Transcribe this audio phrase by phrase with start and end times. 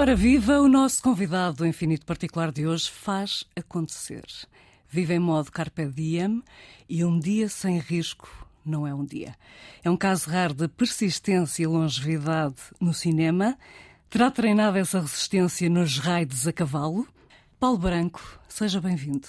[0.00, 0.60] Ora, viva!
[0.60, 4.24] O nosso convidado do Infinito Particular de hoje faz acontecer.
[4.88, 6.40] Vive em modo carpe diem
[6.88, 8.28] e um dia sem risco
[8.64, 9.34] não é um dia.
[9.82, 13.58] É um caso raro de persistência e longevidade no cinema.
[14.08, 17.04] Terá treinado essa resistência nos raids a cavalo?
[17.58, 19.26] Paulo Branco, seja bem-vindo.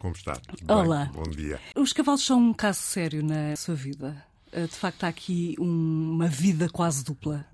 [0.00, 0.36] Como está?
[0.66, 1.04] Olá.
[1.04, 1.60] Bem, bom dia.
[1.76, 4.20] Os cavalos são um caso sério na sua vida.
[4.50, 7.46] Eh, de facto, há aqui um, uma vida quase dupla.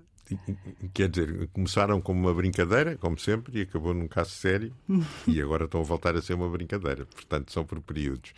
[0.93, 4.73] Quer dizer, começaram como uma brincadeira, como sempre, e acabou num caso sério,
[5.27, 7.05] e agora estão a voltar a ser uma brincadeira.
[7.05, 8.33] Portanto, são por períodos.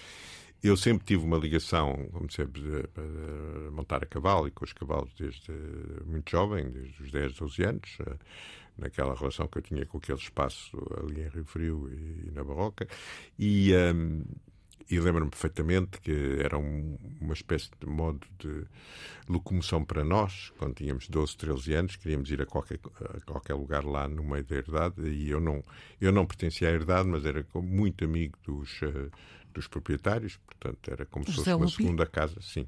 [0.63, 5.13] Eu sempre tive uma ligação, como sempre, para montar a cavalo e com os cavalos
[5.13, 5.51] desde
[6.05, 8.15] muito jovem, desde os 10, 12 anos, eh,
[8.75, 12.87] naquela relação que eu tinha com aquele espaço ali em Rio Frio e, na Barroca.
[13.37, 14.23] E, um, ehm,
[14.89, 18.65] e lembro-me perfeitamente que era um, uma espécie de modo de
[19.27, 23.83] locomoção para nós, quando tínhamos 12, 13 anos, queríamos ir a qualquer, a qualquer lugar
[23.83, 25.63] lá no meio da herdade, e eu não,
[25.99, 29.11] eu não pertencia à herdade, mas era muito amigo dos, uh,
[29.55, 32.67] dos proprietários, portanto era como José se fosse uma segunda casa, sim.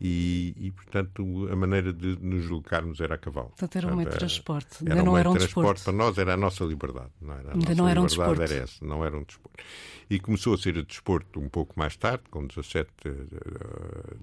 [0.00, 3.48] E, e, portanto a maneira de nos locarmos era a cavalo.
[3.50, 5.84] Portanto era um meio de transporte, ainda era não um era um transporte desporto.
[5.84, 7.48] para nós era a nossa liberdade, não era?
[7.48, 8.42] A ainda nossa não era um desporto.
[8.42, 9.64] era essa, não era um desporto.
[10.10, 12.90] E começou a ser a desporto um pouco mais tarde, com 17,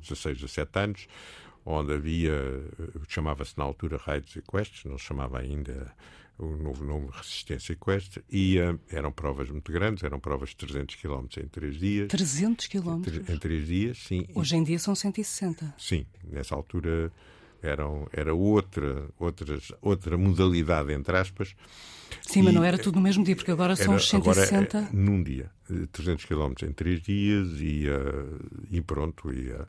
[0.01, 1.07] 16, 17 anos,
[1.65, 2.33] onde havia,
[3.07, 5.93] chamava-se na altura raids equestres, não se chamava ainda
[6.37, 10.95] o novo nome Resistência Equestre, e uh, eram provas muito grandes, eram provas de 300
[10.95, 12.07] km em 3 dias.
[12.07, 13.01] 300 km?
[13.29, 14.25] Em 3 dias, sim.
[14.33, 15.75] Hoje em dia são 160.
[15.77, 17.11] Sim, nessa altura
[17.61, 21.55] eram, era outra, outras, outra modalidade, entre aspas.
[22.21, 24.77] Sim, e, mas não era tudo no mesmo dia, porque agora são os 160.
[24.77, 25.51] Agora, é, num dia,
[25.91, 28.39] 300 km em 3 dias e, uh,
[28.71, 29.51] e pronto, e...
[29.51, 29.65] Uh,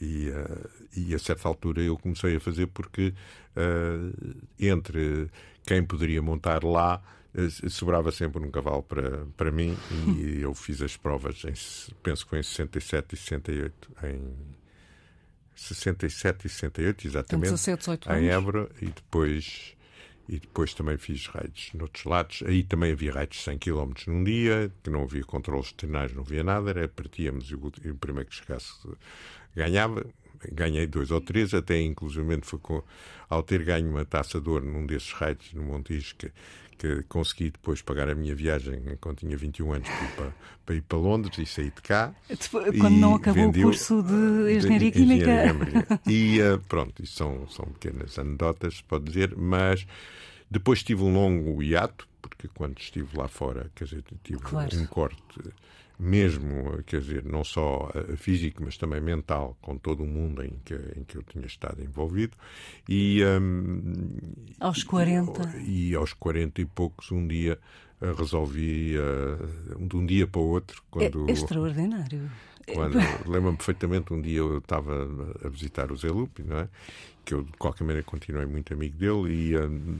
[0.00, 3.12] e, uh, e, a certa altura eu comecei a fazer porque
[3.56, 5.28] uh, entre
[5.70, 7.00] quem poderia montar lá
[7.32, 9.76] uh, sobrava sempre um cavalo para, para mim
[10.18, 11.54] e eu fiz as provas, em,
[12.02, 14.20] penso que foi em 67 e 68, em
[15.54, 19.76] 67 e 68, exatamente, 17, em Évora e depois
[20.28, 22.42] e depois também fiz raids noutros lados.
[22.46, 26.22] Aí também havia raids de 100 km num dia, que não havia controles veterinários, não
[26.22, 28.72] havia nada, era partíamos e o primeiro que chegasse
[29.56, 30.06] ganhava.
[30.52, 32.82] Ganhei dois ou três, até inclusivamente foi com,
[33.28, 36.32] ao ter ganho uma taça de ouro num desses raids no Montijo, que,
[36.78, 40.34] que consegui depois pagar a minha viagem quando tinha 21 anos para ir para,
[40.64, 42.14] para, ir para Londres e saí de cá.
[42.78, 45.44] Quando não acabou o curso de Engenharia Química.
[45.46, 49.86] Engenharia e uh, pronto, isso são, são pequenas anedotas, pode dizer, mas
[50.50, 54.74] depois tive um longo hiato, porque quando estive lá fora, quer dizer, tive claro.
[54.76, 55.22] um corte
[56.00, 60.74] mesmo, quer dizer, não só físico, mas também mental, com todo o mundo em que,
[60.96, 62.36] em que eu tinha estado envolvido.
[62.88, 64.12] E, um,
[64.58, 65.58] aos 40?
[65.58, 67.58] E, e, aos 40 e poucos, um dia
[68.00, 70.82] uh, resolvi, uh, de um dia para o outro.
[70.90, 72.30] Quando, é extraordinário.
[72.72, 72.96] Quando,
[73.26, 75.06] lembro-me perfeitamente, um dia eu estava
[75.44, 76.68] a visitar o Zé Lupi, não é?
[77.24, 79.96] que eu de qualquer maneira continuei muito amigo dele e um,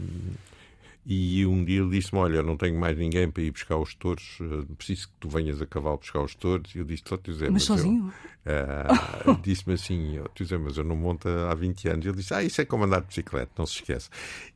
[1.07, 3.95] e um dia ele disse-me: Olha, eu não tenho mais ninguém para ir buscar os
[3.95, 6.75] touros, eh, preciso que tu venhas a cavalo buscar os touros.
[6.75, 8.13] E eu disse: Só dizer, mas, mas sozinho?
[8.41, 12.07] Uh, disse-me assim: oh, dizer, mas eu não monto há 20 anos.
[12.07, 14.09] Ele disse: Ah, isso é como andar de bicicleta, não se esquece.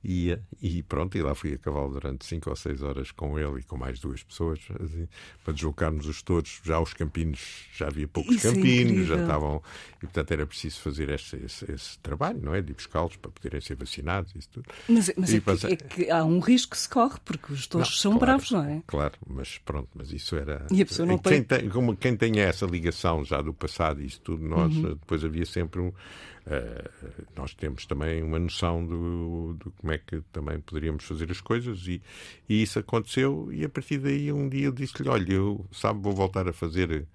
[0.03, 3.61] E, e pronto, e lá fui a cavalo durante 5 ou 6 horas com ele
[3.61, 5.07] e com mais duas pessoas assim,
[5.45, 6.61] para deslocarmos os touros.
[6.65, 9.63] Já os campinos, já havia poucos isso é campinos, é já estavam.
[9.99, 12.63] E portanto era preciso fazer esse, esse, esse trabalho, não é?
[12.63, 14.35] De buscá-los para poderem ser vacinados.
[14.35, 14.67] Isso tudo.
[14.89, 18.01] Mas, mas é, que, é, que, há um risco que se corre, porque os touros
[18.01, 18.83] são claro, bravos, não é?
[18.87, 20.67] Claro, mas pronto, mas isso era.
[20.71, 21.69] E a pessoa não quem tem...
[21.69, 24.95] Como quem tem essa ligação já do passado e isso tudo, nós Uhum.
[24.95, 25.89] depois havia sempre um.
[25.89, 31.41] Uh, nós temos também uma noção do, do, como é que também poderíamos fazer as
[31.41, 32.03] coisas e,
[32.47, 36.13] e isso aconteceu e a partir daí um dia eu disse-lhe, olha, eu sabe, vou
[36.13, 37.07] voltar a fazer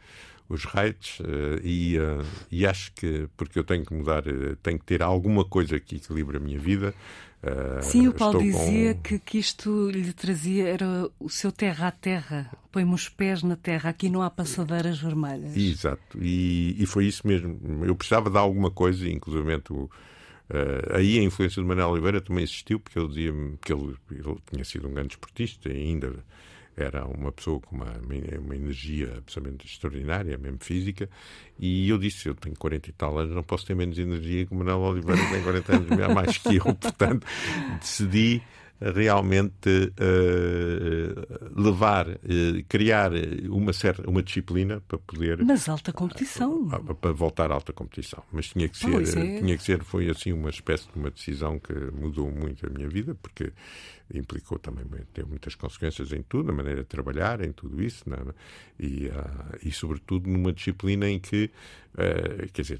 [0.50, 4.80] os raids uh, e, uh, e acho que porque eu tenho que mudar, uh, tenho
[4.80, 6.94] que ter alguma coisa que equilibre a minha vida.
[7.82, 9.02] Sim, o Paulo dizia com...
[9.02, 12.52] que, que isto lhe trazia era o seu terra a terra.
[12.72, 15.56] Põe-me os pés na terra, aqui não há passadeiras vermelhas.
[15.56, 17.58] Exato, e, e foi isso mesmo.
[17.86, 19.90] Eu precisava de alguma coisa, inclusive o.
[20.50, 24.38] Uh, aí a influência de Manuel Oliveira também existiu, porque ele dizia-me que ele, ele,
[24.52, 26.26] tinha sido um grande esportista e ainda
[26.82, 27.92] era uma pessoa com uma,
[28.40, 31.10] uma energia absolutamente extraordinária, mesmo física,
[31.58, 34.54] e eu disse, eu tenho 40 e tal anos, não posso ter menos energia que
[34.54, 37.26] o Manuel Oliveira, tem 40 anos mais que eu, portanto,
[37.80, 38.42] decidi
[38.82, 42.18] realmente uh, levar, uh,
[42.68, 43.12] criar
[43.50, 45.44] uma certa uma disciplina para poder.
[45.44, 46.68] Mas alta competição.
[46.68, 48.24] Uh, para voltar à alta competição.
[48.32, 49.40] Mas tinha que ser, é...
[49.40, 52.88] tinha que ser, foi assim uma espécie de uma decisão que mudou muito a minha
[52.88, 53.52] vida, porque
[54.14, 58.34] implicou também ter muitas consequências em tudo, na maneira de trabalhar, em tudo isso, é?
[58.80, 59.12] e,
[59.62, 61.52] e sobretudo numa disciplina em que,
[62.52, 62.80] quer dizer,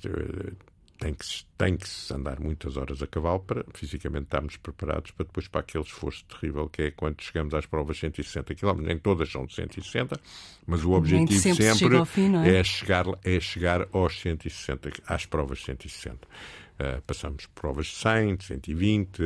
[1.00, 1.26] tem que,
[1.58, 5.62] tem que se andar muitas horas a cavalo para fisicamente estarmos preparados para depois para
[5.62, 8.82] aquele esforço terrível que é quando chegamos às provas 160 km.
[8.82, 10.20] Nem todas são de 160,
[10.68, 12.60] mas o objetivo sempre, sempre fim, é?
[12.60, 12.64] é?
[12.64, 16.18] chegar, é chegar aos 160, às provas 160.
[16.18, 19.22] Uh, passamos provas de 100, de 120,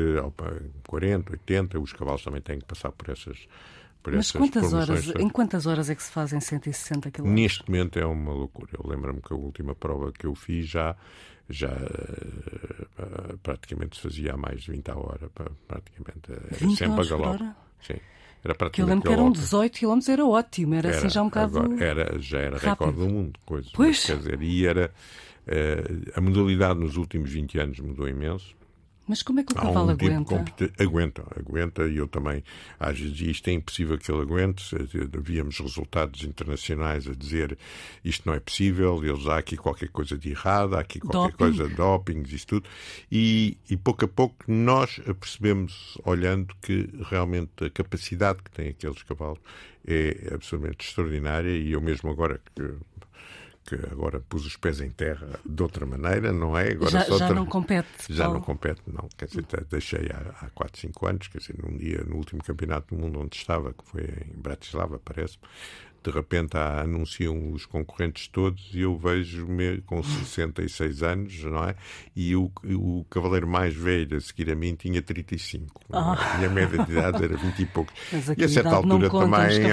[0.87, 1.79] 40, 80.
[1.79, 3.47] Os cavalos também têm que passar por essas.
[4.01, 7.25] Por Mas quantas horas, em quantas horas é que se fazem 160 km?
[7.25, 8.71] Neste momento é uma loucura.
[8.73, 10.93] Eu lembro-me que a última prova que eu fiz já
[11.49, 15.29] já uh, praticamente se fazia há mais de 20 a hora,
[15.67, 16.31] praticamente.
[16.31, 17.43] Era sempre a galope.
[17.81, 17.95] Sim.
[18.43, 21.21] Era praticamente eu lembro que eram 18 km, era ótimo, era, assim era assim já
[21.21, 21.59] um bocado.
[21.59, 22.69] Agora, era, já era rápido.
[22.69, 23.69] recorde do mundo, coisa.
[23.73, 24.05] Pois.
[24.05, 24.91] Quer dizer, e era.
[25.45, 28.55] Uh, a modalidade nos últimos 20 anos mudou imenso.
[29.07, 30.35] Mas como é que o cavalo um aguenta?
[30.79, 32.43] Aguenta, aguenta, e eu também,
[32.79, 34.63] às vezes, isto é impossível que ele aguente.
[35.21, 37.57] Víamos resultados internacionais a dizer
[38.03, 41.37] isto não é possível, eles há aqui qualquer coisa de errado, há aqui qualquer Doping.
[41.37, 42.69] coisa de dopings, isto tudo.
[43.11, 49.03] E, e pouco a pouco nós percebemos, olhando, que realmente a capacidade que têm aqueles
[49.03, 49.39] cavalos
[49.85, 51.49] é absolutamente extraordinária.
[51.49, 52.73] E eu mesmo agora que
[53.65, 56.71] que agora pus os pés em terra de outra maneira, não é?
[56.71, 57.87] Agora já, já não compete.
[58.09, 59.07] Já não compete, não.
[59.17, 62.95] Quer dizer, deixei há, há 4, 5 anos, quer dizer, num dia, no último campeonato
[62.95, 65.37] do mundo onde estava, que foi em Bratislava, parece
[66.03, 71.75] de repente há, anunciam os concorrentes todos e eu vejo-me com 66 anos, não é?
[72.15, 75.81] E o, o cavaleiro mais velho a seguir a mim tinha 35.
[75.91, 76.39] Ah.
[76.41, 77.93] E a média de idade era 20 e poucos.
[78.37, 79.63] e a certa altura também.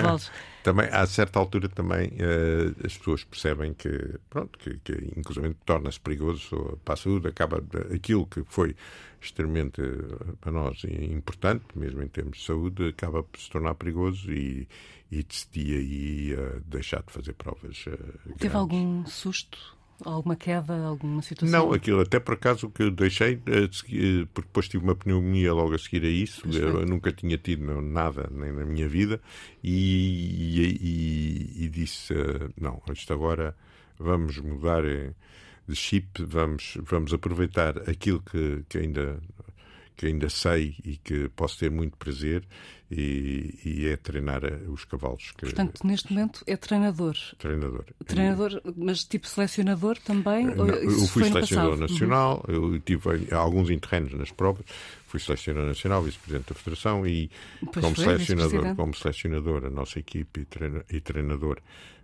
[0.62, 5.98] Também, a certa altura também uh, as pessoas percebem que, pronto, que, que inclusive torna-se
[5.98, 7.62] perigoso para a saúde, acaba
[7.94, 8.76] aquilo que foi
[9.20, 14.32] extremamente eh, para nós importante, mesmo em termos de saúde, acaba por se tornar perigoso
[14.32, 14.66] e,
[15.10, 17.84] e decidi aí uh, deixar de fazer provas.
[17.86, 19.76] Uh, Teve algum susto?
[20.04, 21.66] Alguma queda, alguma situação?
[21.66, 25.78] Não, aquilo até por acaso que eu deixei, porque depois tive uma pneumonia logo a
[25.78, 29.20] seguir a isso, eu nunca tinha tido nada nem na minha vida,
[29.62, 32.14] e, e, e disse:
[32.60, 33.54] não, isto agora
[33.98, 34.82] vamos mudar
[35.68, 39.20] de chip, vamos, vamos aproveitar aquilo que, que ainda
[40.00, 42.42] que ainda sei e que posso ter muito prazer
[42.90, 45.32] e, e é treinar os cavalos.
[45.32, 45.46] Que...
[45.46, 47.16] Portanto, neste momento é treinador.
[47.38, 47.84] Treinador.
[48.04, 50.46] Treinador, mas tipo selecionador também?
[50.46, 52.74] Não, eu fui selecionador nacional, uhum.
[52.74, 54.64] eu tive alguns internos nas provas,
[55.10, 57.28] fui selecionador nacional, vice-presidente da Federação e
[57.74, 60.46] como selecionador, como selecionador, a nossa equipe
[60.88, 61.60] e treinador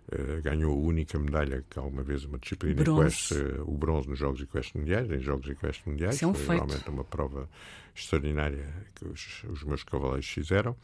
[0.09, 4.17] Uh, ganhou a única medalha que alguma vez uma disciplina equestre, uh, o bronze nos
[4.17, 6.15] Jogos Equestres Mundiais, em Jogos Equestres Mundiais.
[6.15, 6.65] Isso é um Foi feito.
[6.65, 7.49] realmente uma prova
[7.93, 10.77] extraordinária que os, os meus cavaleiros fizeram.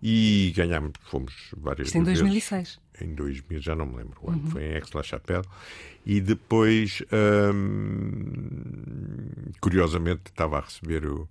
[0.00, 2.78] E ganhámos, fomos várias Isto em 2006.
[3.00, 4.50] Em 2000, já não me lembro o ano, uhum.
[4.50, 5.44] foi em Aix-la-Chapelle.
[6.06, 7.02] E depois,
[7.52, 9.24] hum,
[9.60, 11.28] curiosamente, estava a receber o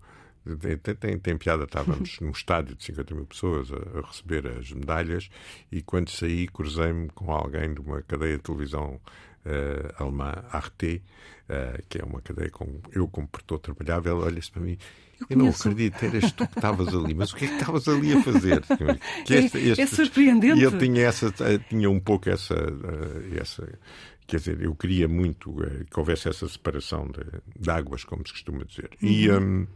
[0.60, 4.72] tem, tem, tem, piada, estávamos num estádio de 50 mil pessoas a, a receber as
[4.72, 5.30] medalhas
[5.72, 9.00] e quando saí cruzei-me com alguém de uma cadeia de televisão
[9.46, 11.04] uh, alemã, Arte,
[11.48, 14.78] uh, que é uma cadeia com eu como produtor trabalhava, ele olha-se para mim
[15.20, 17.88] eu, eu não acredito, eras tu que estavas ali, mas o que é que estavas
[17.88, 18.64] ali a fazer?
[19.24, 20.60] Que este, este, é, é surpreendente.
[20.60, 21.32] E ele tinha, essa,
[21.70, 22.56] tinha um pouco essa,
[23.40, 23.70] essa
[24.26, 25.54] quer dizer, eu queria muito
[25.92, 27.24] que houvesse essa separação de,
[27.60, 28.90] de águas, como se costuma dizer.
[29.00, 29.10] Uhum.
[29.10, 29.68] E, um, Uh,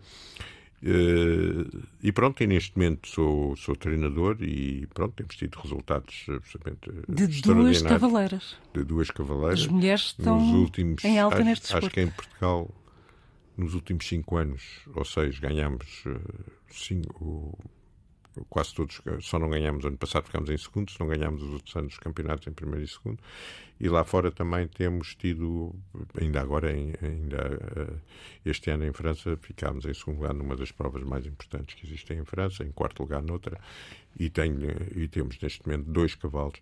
[2.04, 7.42] e pronto, e neste momento sou, sou treinador e pronto, temos tido resultados absolutamente De
[7.42, 8.56] duas cavaleiras.
[8.74, 9.62] De duas cavaleiras.
[9.62, 11.86] As mulheres estão nos últimos, em alta acho, neste desporto.
[11.88, 12.70] Acho que em Portugal,
[13.58, 14.62] nos últimos cinco anos
[14.94, 16.20] ou seis, ganhamos uh,
[16.70, 17.58] cinco,
[18.50, 21.76] quase todos, só não ganhamos ano passado, ficámos em segundo, se não ganhámos os outros
[21.76, 23.20] anos os campeonatos em primeiro e segundo.
[23.80, 25.76] E lá fora também temos tido,
[26.20, 27.94] ainda agora, ainda eh,
[28.46, 32.20] este ano em França, ficámos em segundo lugar numa das provas mais importantes que existem
[32.20, 33.60] em França, em quarto lugar noutra,
[34.18, 36.60] e, tenho, e temos neste momento dois cavalos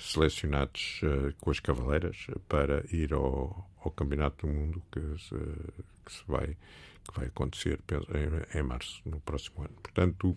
[0.00, 5.34] selecionados uh, com as cavaleiras para ir ao, ao Campeonato do Mundo que se,
[6.04, 6.56] que se vai,
[7.04, 9.74] que vai acontecer em, em março, no próximo ano.
[9.82, 10.36] Portanto,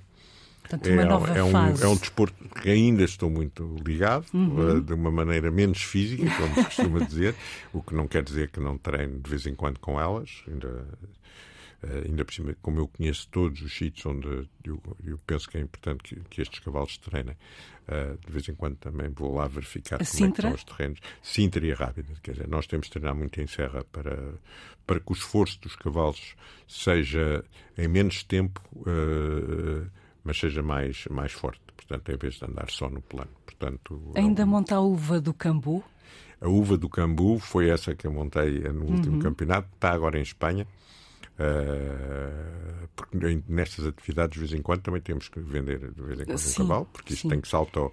[0.64, 1.84] Portanto, uma é, nova é, um, fase.
[1.84, 4.78] é um desporto que ainda estou muito ligado, uhum.
[4.78, 7.36] uh, de uma maneira menos física, como se costuma dizer,
[7.74, 10.44] o que não quer dizer que não treine de vez em quando com elas.
[10.48, 10.88] Ainda,
[11.84, 15.58] Uh, ainda por cima, como eu conheço todos os sítios onde eu, eu penso que
[15.58, 17.36] é importante que, que estes cavalos treinem,
[17.90, 20.48] uh, de vez em quando também vou lá verificar a como Sintra?
[20.48, 21.00] é que estão os terrenos.
[21.22, 24.18] Sintra e Rábida, quer dizer, nós temos de treinar muito em serra para,
[24.88, 26.36] para que o esforço dos cavalos
[26.70, 27.44] seja
[27.78, 29.86] em menos tempo, uh,
[30.24, 31.62] mas seja mais, mais forte.
[31.76, 33.32] Portanto, em vez de andar só no plano.
[33.46, 35.84] Portanto, Ainda monta a uva do Cambu?
[36.40, 39.22] A uva do Cambu foi essa que eu montei no último uhum.
[39.22, 40.68] campeonato, está agora em Espanha.
[41.34, 46.26] Uh, porque nestas atividades, de vez em quando, também temos que vender de vez em
[46.26, 47.30] quando sim, um cavalo, porque isto sim.
[47.30, 47.92] tem que se auto,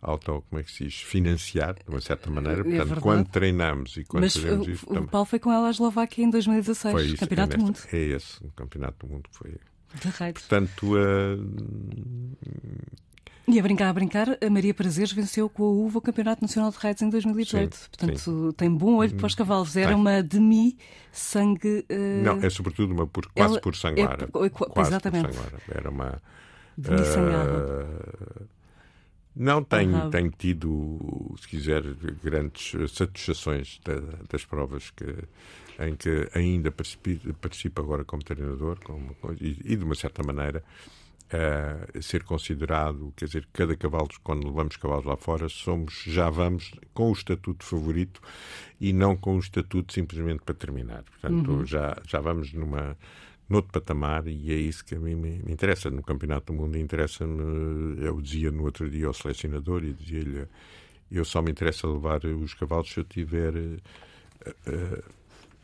[0.00, 2.60] auto, como é que se diz, financiar, de uma certa maneira.
[2.60, 4.86] É Portanto, quando treinamos e quando Mas fazemos o, isso.
[4.86, 5.08] O também...
[5.08, 7.78] Paulo foi com ela à Eslováquia em 2016, foi isso, Campeonato é do Mundo.
[7.92, 9.56] É esse, o Campeonato do Mundo foi.
[9.88, 12.36] Portanto, uh,
[13.48, 16.72] e a brincar, a brincar, a Maria Prazeres venceu com a uva o Campeonato Nacional
[16.72, 17.76] de Raids em 2018.
[17.76, 18.52] Sim, Portanto, sim.
[18.56, 19.76] tem bom olho para os cavalos.
[19.76, 19.96] Era tem.
[19.96, 21.86] uma demi-sangue.
[21.88, 22.24] Uh...
[22.24, 24.24] Não, é sobretudo uma por, quase Ela, por sanguara.
[24.24, 25.26] É, quase exatamente.
[25.28, 25.58] Por sanguara.
[25.68, 26.22] Era uma.
[26.76, 27.86] Demi-sanguara.
[27.86, 28.56] Uh...
[29.36, 31.82] Não, tenho, tenho tido, se quiser,
[32.24, 34.00] grandes satisfações da,
[34.30, 35.04] das provas que,
[35.78, 40.64] em que ainda participo, participo agora como treinador como, e, e, de uma certa maneira,
[41.26, 46.72] uh, ser considerado, quer dizer, cada cavalo, quando levamos cavalos lá fora, somos, já vamos
[46.94, 48.22] com o estatuto favorito
[48.80, 51.02] e não com o estatuto simplesmente para terminar.
[51.02, 51.66] Portanto, uhum.
[51.66, 52.96] já, já vamos numa
[53.48, 55.90] noutro patamar e é isso que a mim me, interessa.
[55.90, 60.46] No Campeonato do Mundo interessa-me, eu dizia no outro dia ao selecionador e dizia-lhe
[61.10, 63.78] eu só me interessa levar os cavalos se eu tiver uh,
[64.66, 65.04] uh,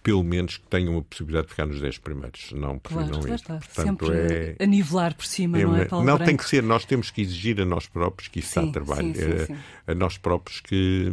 [0.03, 3.35] pelo menos que tenham a possibilidade de ficar nos 10 primeiros, não claro, não ir.
[3.35, 3.55] Está.
[3.55, 4.65] Portanto, Sempre é...
[4.65, 6.29] a nivelar por cima, é, não é, Paulo Não, Branco?
[6.29, 8.85] tem que ser, nós temos que exigir a nós próprios que isso sim, está a
[8.85, 9.57] trabalho, sim, sim.
[9.87, 11.13] A, a, nós próprios que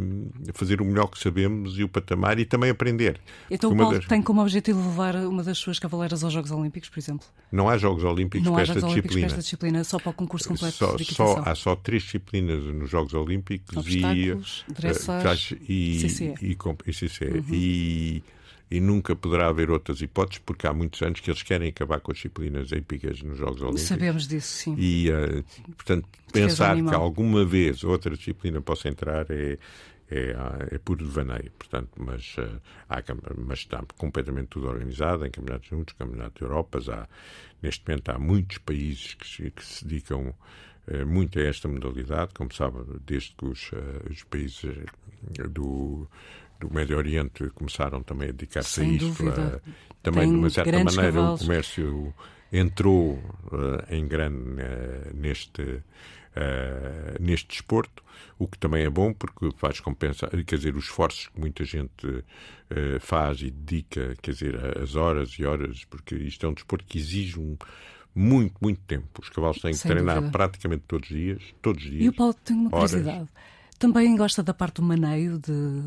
[0.53, 3.19] fazer o melhor que sabemos e o patamar e também aprender.
[3.49, 4.07] Então o Paulo das...
[4.07, 7.27] tem como objetivo levar uma das suas cavaleiras aos Jogos Olímpicos, por exemplo?
[7.51, 9.27] Não há Jogos Olímpicos não para esta Jogos disciplina.
[9.27, 12.63] Para esta disciplina, só para o concurso completo só, de só Há só três disciplinas
[12.63, 16.33] nos Jogos Olímpicos Obstáculos, e, dressage, e, CCE.
[16.41, 17.25] E, e, CCE.
[17.25, 17.45] Uhum.
[17.51, 18.23] e
[18.71, 22.11] e nunca poderá haver outras hipóteses, porque há muitos anos que eles querem acabar com
[22.11, 23.87] as disciplinas hípicas nos Jogos Olímpicos.
[23.87, 24.75] Sabemos disso, sim.
[24.77, 25.43] E, uh,
[25.75, 29.57] portanto, pensar que alguma vez outra disciplina possa entrar é,
[30.11, 30.35] é,
[30.71, 33.01] é puro devaneio, portanto, mas, uh, há,
[33.37, 37.07] mas está completamente tudo organizado em campeonatos juntos, campeonatos Europas, há,
[37.63, 40.35] neste momento há muitos países que, que se dedicam
[40.87, 44.61] uh, muito a esta modalidade, como sabe, desde que os, uh, os países
[45.49, 46.07] do
[46.59, 49.29] do Médio Oriente começaram também a dedicar-se a isto.
[49.29, 49.59] A,
[50.01, 51.41] também, Tem de uma certa maneira, cavalos.
[51.41, 52.13] o comércio
[52.51, 55.83] entrou uh, em grande uh, neste, uh,
[57.19, 58.03] neste desporto,
[58.37, 62.23] o que também é bom porque faz compensar, quer dizer, os esforços que muita gente
[63.01, 66.97] faz e dedica, quer dizer, as horas e horas, porque isto é um desporto que
[66.97, 67.57] exige um
[68.13, 69.21] muito, muito tempo.
[69.21, 70.31] Os cavalos têm que Sem treinar dúvida.
[70.31, 72.03] praticamente todos os dias, todos os dias.
[72.03, 73.17] E o Paulo tem uma curiosidade.
[73.17, 73.29] Horas.
[73.77, 75.83] Também gosta da parte do maneio, de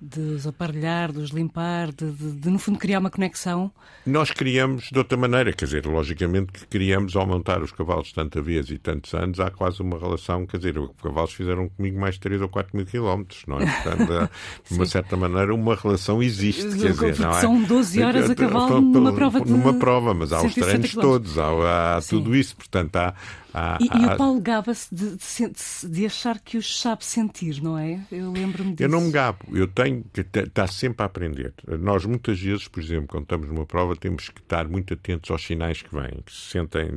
[0.00, 3.72] de os aparelhar, de os limpar, de, de, de, no fundo criar uma conexão?
[4.04, 8.42] Nós criamos de outra maneira, quer dizer, logicamente que criamos ao montar os cavalos tanta
[8.42, 12.18] vez e tantos anos, há quase uma relação, quer dizer, os cavalos fizeram comigo mais
[12.18, 13.66] 3 ou 4 mil quilómetros, não é?
[13.66, 14.30] Portanto,
[14.68, 17.40] de uma certa maneira, uma relação existe, quer dizer, não é?
[17.40, 19.50] São 12 horas a cavalo numa prova de...
[19.50, 23.14] Numa prova, mas há os treinos todos, há, há tudo isso, portanto, há,
[23.58, 23.98] Há, e, há...
[23.98, 27.98] e, o Paulo gaba-se de, de, de, achar que os sabe sentir, não é?
[28.12, 28.82] Eu lembro-me disso.
[28.82, 31.52] Eu não me gabo, eu tenho que estar sempre a aprender.
[31.80, 35.44] Nós, muitas vezes, por exemplo, quando estamos numa prova, temos que estar muito atentos aos
[35.44, 36.90] sinais que vêm, que se, sentem,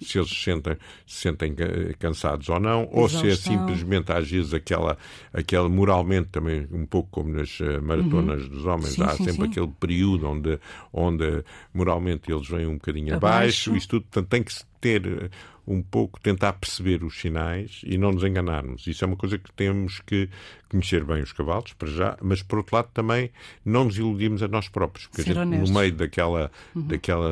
[0.00, 1.54] se eles se sentem, se sentem
[1.98, 4.96] cansados ou não, ou se é simplesmente, às vezes, aquela,
[5.32, 8.48] aquela moralmente também, um pouco como nas eh, maratonas uhum.
[8.48, 9.50] dos homens, sim, há sim, sempre sim.
[9.50, 10.58] aquele período onde,
[10.92, 13.76] onde moralmente eles vêm um bocadinho abaixo, abaixo.
[13.76, 15.30] isso tudo, portanto, tem que ter eh,
[15.66, 18.86] um pouco tentar perceber os sinais e não nos enganarmos.
[18.86, 20.28] Isso é uma coisa que temos que
[20.68, 23.30] conhecer bem os cavalos, para já, mas por outro lado também
[23.64, 26.82] não nos iludimos a nós próprios, porque Ser a gente, no meio daquela, uhum.
[26.82, 27.30] daquela,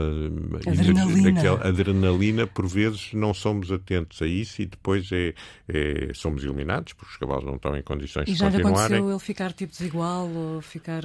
[0.66, 1.32] adrenalina.
[1.32, 5.34] daquela adrenalina, por vezes não somos atentos a isso e depois é,
[5.68, 8.60] é somos eliminados, porque os cavalos não estão em condições e de continuarem.
[8.60, 11.02] E já aconteceu ele ficar tipo desigual ou ficar...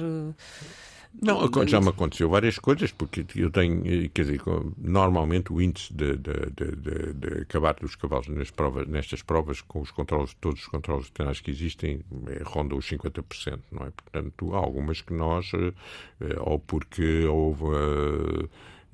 [1.22, 4.42] Não, já me aconteceu várias coisas, porque eu tenho, eh, quer dizer,
[4.76, 9.80] normalmente o índice de, de, de, de acabar dos cavalos nas provas, nestas provas, com
[9.80, 13.90] os controles, todos os controles veterinários que existem, é, ronda os 50%, não é?
[13.90, 15.72] Portanto, há algumas que nós, eh,
[16.20, 17.64] eh, ou porque houve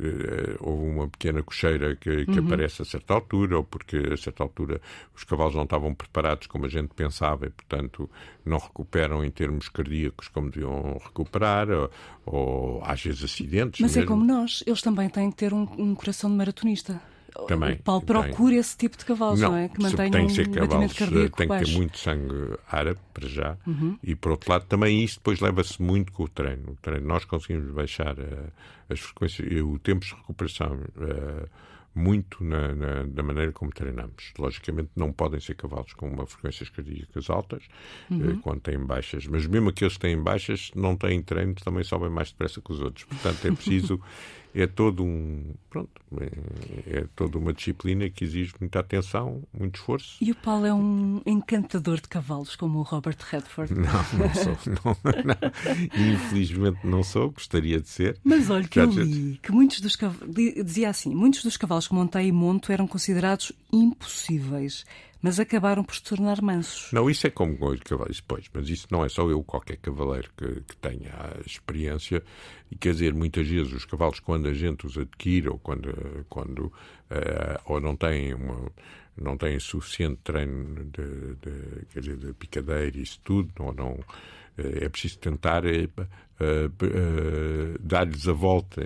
[0.07, 2.47] uh, houve uma pequena cocheira que, que uhum.
[2.47, 4.81] aparece a certa altura, ou porque a certa altura
[5.15, 8.09] os cavalos não estavam preparados como a gente pensava e, portanto,
[8.45, 11.91] não recuperam em termos cardíacos como deviam recuperar, ou,
[12.27, 13.81] ou às vezes acidentes.
[13.81, 14.13] Mas é mesmo.
[14.13, 17.01] é como nós, eles também têm que ter um, um coração de maratonista.
[17.47, 19.69] Também, o Paulo procura esse tipo de cavalos, não, não é?
[19.69, 23.57] Que mantenham tem que ser cavalos, cardíaco tem que ter muito sangue árabe, para já,
[23.67, 23.99] uhum.
[24.03, 26.73] e por outro lado também isso depois leva-se muito com o treino.
[26.73, 27.07] o treino.
[27.07, 28.53] Nós conseguimos baixar uh,
[28.89, 31.49] as frequências, e o tempo de recuperação uh,
[31.95, 34.33] muito na, na, na, maneira como treinamos.
[34.39, 37.65] Logicamente não podem ser cavalos com uma frequências cardíacas altas
[38.11, 38.31] uhum.
[38.31, 42.09] eh, quando têm baixas, mas mesmo aqueles que têm baixas não têm treino, também sobem
[42.09, 43.05] mais depressa que os outros.
[43.05, 44.01] Portanto, é preciso
[44.55, 45.91] é todo um pronto
[46.21, 50.17] é, é, toda uma disciplina que exige muita atenção muito esforço.
[50.21, 53.75] E o Paulo é um encantador de cavalos como o Robert Redford.
[53.75, 58.19] Não não sou não, não, infelizmente não sou gostaria de ser.
[58.25, 61.95] Mas olha que eu li que muitos dos cavalos dizia assim muitos dos cavalos que
[61.95, 64.85] montei e monto eram considerados impossíveis
[65.23, 66.91] mas acabaram por se tornar mansos.
[66.93, 69.77] Não, isso é como com os cavaleiros, pois, mas isso não é só eu, qualquer
[69.77, 72.23] cavaleiro que, que tenha a experiência,
[72.71, 76.67] e quer dizer, muitas vezes os cavalos, quando a gente os adquire, ou quando, quando
[76.67, 76.73] uh,
[77.67, 78.71] ou não têm uma
[79.21, 83.99] não têm suficiente treino de, de, quer dizer, de picadeira e isso tudo, ou não,
[84.57, 85.65] eh, é preciso tentar
[86.41, 88.81] uh, uh, dar-lhes a volta.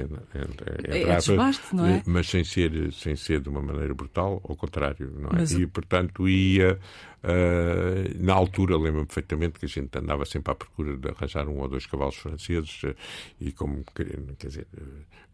[0.85, 2.03] É, é desbaste, não é?
[2.07, 5.13] Mas sem ser, sem ser de uma maneira brutal, ao contrário.
[5.17, 5.41] Não é?
[5.41, 5.53] Mas...
[5.53, 6.79] E, portanto, ia.
[7.25, 11.59] Uh, na altura, lembro-me perfeitamente que a gente andava sempre à procura de arranjar um
[11.59, 12.95] ou dois cavalos franceses uh,
[13.41, 14.83] e, como quer dizer, uh,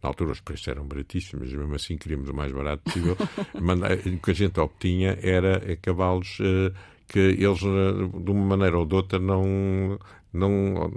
[0.00, 3.17] na altura os preços eram baratíssimos, mas mesmo assim queríamos o mais barato possível.
[4.17, 6.39] o que a gente obtinha era cavalos
[7.09, 9.99] que eles, de uma maneira ou de outra, não.
[10.33, 10.93] não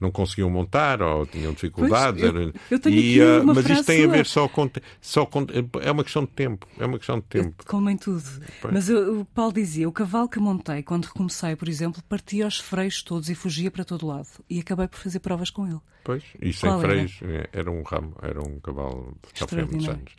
[0.00, 2.22] não conseguiam montar ou tinham dificuldades.
[2.22, 4.06] Pois, eu, eu tenho e, aqui uma mas isto tem sua.
[4.06, 5.46] a ver só com, só com.
[5.82, 6.66] É uma questão de tempo.
[6.78, 7.64] É uma questão de tempo.
[7.66, 8.24] Como em tudo.
[8.62, 8.72] Pois.
[8.72, 13.02] Mas o Paulo dizia: o cavalo que montei quando recomecei, por exemplo, partia os freios
[13.02, 14.28] todos e fugia para todo lado.
[14.48, 15.80] E acabei por fazer provas com ele.
[16.02, 17.32] Pois, e sem Qual freios, era?
[17.34, 20.12] É, era um ramo, era um cavalo já foi há muitos anos.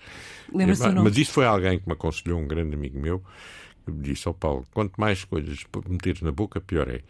[0.54, 3.24] Lembra-se mas, mas isso foi alguém que me aconselhou, um grande amigo meu,
[3.84, 7.02] que me disse: Ó oh, Paulo, quanto mais coisas meteres na boca, pior é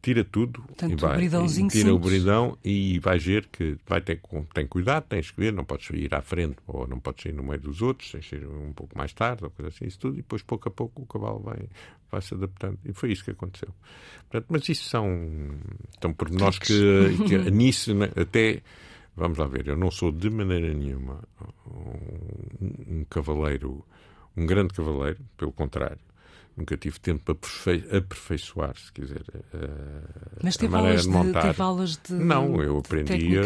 [0.00, 4.20] tira tudo e vai, e tira o bridão e vai ver que vai ter
[4.54, 7.42] tem cuidado, tens que ver, não podes ir à frente ou não podes ir no
[7.42, 10.14] meio dos outros, tens que ir um pouco mais tarde ou coisa assim, isso tudo,
[10.14, 11.68] e depois pouco a pouco o cavalo vai,
[12.10, 12.78] vai se adaptando.
[12.84, 13.68] E foi isso que aconteceu.
[14.30, 15.08] Portanto, mas isso são,
[16.00, 16.72] são pormenores que,
[17.26, 18.62] que nisso né, até
[19.16, 21.20] vamos lá ver, eu não sou de maneira nenhuma
[21.66, 23.84] um, um cavaleiro,
[24.36, 26.07] um grande cavaleiro, pelo contrário
[26.58, 29.22] nunca tive tempo para aperfei aperfeiçoar, se quiser.
[29.54, 32.12] Uh, Mas teve aulas, de, de teve aulas de.
[32.12, 33.42] Não, eu aprendia,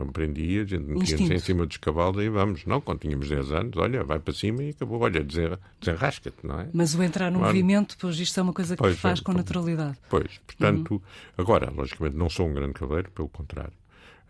[0.00, 2.64] aprendia, a gente metia-nos em cima dos cavalos e vamos.
[2.64, 6.68] Não, quando tínhamos 10 anos, olha, vai para cima e acabou, olha, desenrasca-te, não é?
[6.72, 7.54] Mas o entrar no claro.
[7.54, 9.96] movimento, pois isto é uma coisa que pois, faz com naturalidade.
[10.08, 11.00] Pois, portanto, uhum.
[11.36, 13.83] agora, logicamente, não sou um grande cavaleiro, pelo contrário.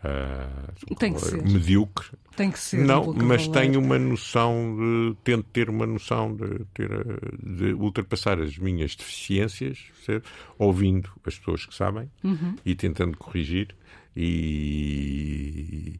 [0.05, 1.43] Uh, Tem que ser.
[1.43, 2.09] medíocre.
[2.35, 2.77] Tem que ser.
[2.77, 5.15] Não, mas tenho uma noção de.
[5.23, 6.89] Tento ter uma noção de, ter,
[7.41, 9.79] de ultrapassar as minhas deficiências,
[10.57, 12.55] ouvindo as pessoas que sabem uhum.
[12.65, 13.73] e tentando corrigir
[14.15, 15.99] e,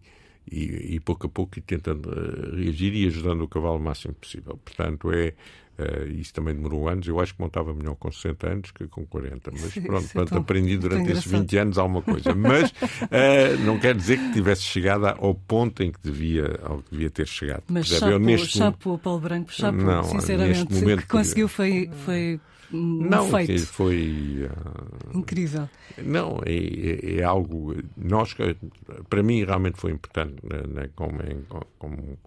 [0.51, 4.13] e, e, pouco a pouco e tentando uh, reagir e ajudando o cavalo o máximo
[4.13, 4.59] possível.
[4.63, 5.33] Portanto, é
[5.77, 7.07] Uh, isso também demorou anos.
[7.07, 9.51] Eu acho que montava melhor com 60 anos que com 40.
[9.51, 12.33] Mas pronto, pronto aprendi durante esses 20 anos alguma coisa.
[12.33, 16.91] Mas uh, não quer dizer que tivesse chegado ao ponto em que devia, ao que
[16.91, 17.63] devia ter chegado.
[17.67, 22.39] Mas chapo, eu, neste chapo, Paulo Branco, chapo, não, sinceramente, momento, que conseguiu foi, foi
[22.71, 23.65] não, feito.
[23.67, 25.69] foi uh, incrível.
[25.97, 27.75] Não, é, é, é, algo.
[27.97, 28.35] Nós,
[29.09, 31.17] para mim, realmente foi importante, né, né como,
[31.77, 32.17] como eh,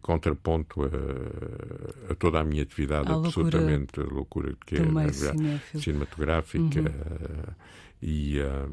[0.00, 7.54] contraponto a, a, toda a minha atividade absolutamente loucura que é cinematográfica uhum.
[8.02, 8.72] e uh,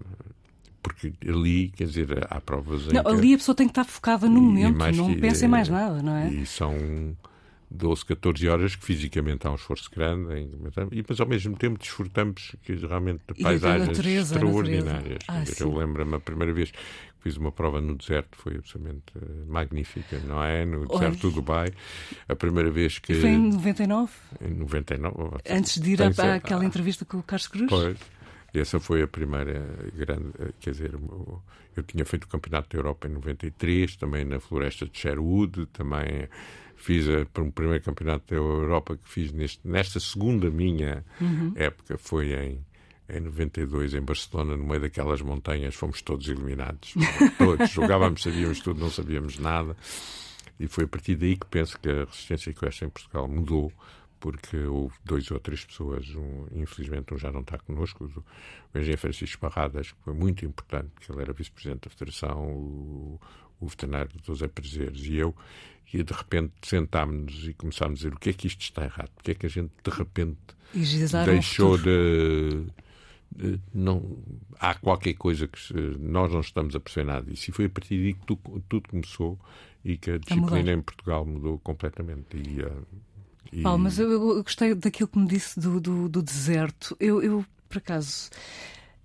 [0.83, 4.41] porque ali, quer dizer, há provas não, ali a pessoa tem que estar focada no
[4.41, 6.29] momento, mais, não pensa em mais nada, não é?
[6.29, 7.15] E são
[7.71, 10.33] 12, 14 horas que fisicamente há um esforço grande,
[10.91, 15.19] e, mas ao mesmo tempo desfrutamos que, realmente de paisagens natureza, extraordinárias.
[15.27, 16.71] Ah, eu lembro-me a primeira vez
[17.23, 20.65] fiz uma prova no deserto, foi absolutamente eh, magnífica, não é?
[20.65, 21.31] No deserto Oi.
[21.31, 21.69] do Dubai.
[22.27, 23.13] A primeira vez que.
[23.13, 24.11] Foi em 99?
[24.41, 25.37] Em 99.
[25.49, 27.69] Antes de ir à, àquela entrevista com o Carlos Cruz?
[27.69, 27.97] Pois.
[28.53, 30.29] Essa foi a primeira grande.
[30.37, 30.93] Eh, quer dizer,
[31.75, 36.27] eu tinha feito o Campeonato da Europa em 93, também na floresta de Sherwood, também
[36.75, 41.53] fiz a, um primeiro Campeonato da Europa que fiz neste, nesta segunda minha uhum.
[41.55, 42.59] época, foi em
[43.13, 46.93] em 92, em Barcelona, no meio daquelas montanhas, fomos todos eliminados.
[47.37, 47.69] todos.
[47.71, 49.75] Jogávamos, sabíamos tudo, não sabíamos nada.
[50.59, 53.71] E foi a partir daí que penso que a resistência equestre em Portugal mudou,
[54.19, 59.01] porque houve dois ou três pessoas, um, infelizmente um já não está connosco, o, engenheiro
[59.01, 63.19] Francisco Barradas, que foi muito importante, que ele era vice-presidente da Federação, o,
[63.59, 65.35] o veterinário José Prazeres e eu,
[65.93, 69.11] e de repente sentámos-nos e começámos a dizer o que é que isto está errado,
[69.15, 70.39] porque é que a gente de repente
[71.25, 72.65] deixou de, de,
[73.73, 74.17] não
[74.59, 75.59] há qualquer coisa que
[75.99, 77.49] nós não estamos a perceber nada disso.
[77.49, 79.39] E foi a partir daí que tudo, tudo começou
[79.83, 82.37] e que a disciplina a em Portugal mudou completamente.
[82.37, 82.85] E, uh,
[83.51, 83.61] e...
[83.61, 86.95] Paulo, mas eu, eu, gostei daquilo que me disse do, do, do deserto.
[86.99, 88.29] Eu, eu por acaso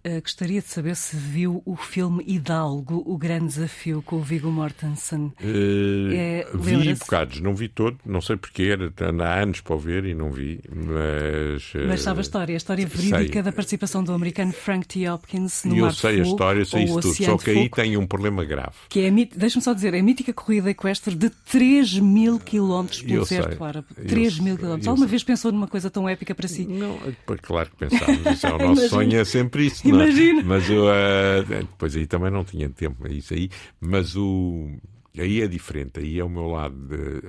[0.07, 4.49] Uh, gostaria de saber se viu o filme Hidalgo, o grande desafio com o Viggo
[4.49, 5.33] Mortensen.
[5.43, 8.93] Uh, é, vi bocados, não vi todo, não sei porquê, era,
[9.25, 11.75] há anos para o ver e não vi, mas...
[11.75, 13.43] Uh, mas sabe a história, a história verídica sei.
[13.43, 15.09] da participação do americano Frank T.
[15.09, 18.45] Hopkins no Eu sei a história, sei isso tudo, só que aí tem um problema
[18.45, 18.77] grave.
[18.89, 23.23] Que é, deixa-me só dizer, é a mítica corrida equestre de 3 mil quilómetros pelo
[23.23, 23.89] deserto árabe.
[24.07, 24.87] 3 mil quilómetros.
[24.87, 26.67] Alguma vez pensou numa coisa tão épica para si?
[26.67, 26.99] Não,
[27.43, 29.88] claro que pensámos, isso é o nosso sonho, é sempre isso.
[29.93, 30.03] Não?
[30.03, 30.43] Imagina.
[30.45, 34.71] Mas eu, uh, depois aí também não tinha tempo para isso aí, mas o,
[35.19, 37.23] aí é diferente, aí é o meu lado de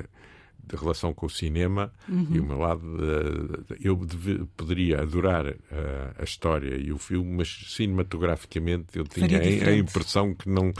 [0.69, 2.27] de relação com o cinema uhum.
[2.31, 2.81] e o meu lado
[3.81, 5.55] eu deve, poderia adorar uh,
[6.17, 10.71] a história e o filme mas cinematograficamente eu tinha a, a, impressão que não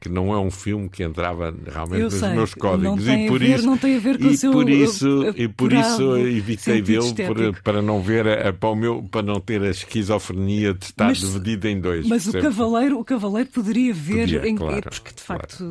[0.00, 3.38] que não é um filme que entrava realmente eu nos sei, meus códigos e por
[3.40, 6.16] ver, isso não tem a ver com e o seu por isso e por isso
[6.16, 7.14] evitei vê-lo
[7.64, 11.18] para não ver a, para o meu para não ter a esquizofrenia de estar mas,
[11.18, 15.22] dividido em dois mas o cavaleiro o cavaleiro poderia ver podia, em, claro, porque de
[15.22, 15.64] facto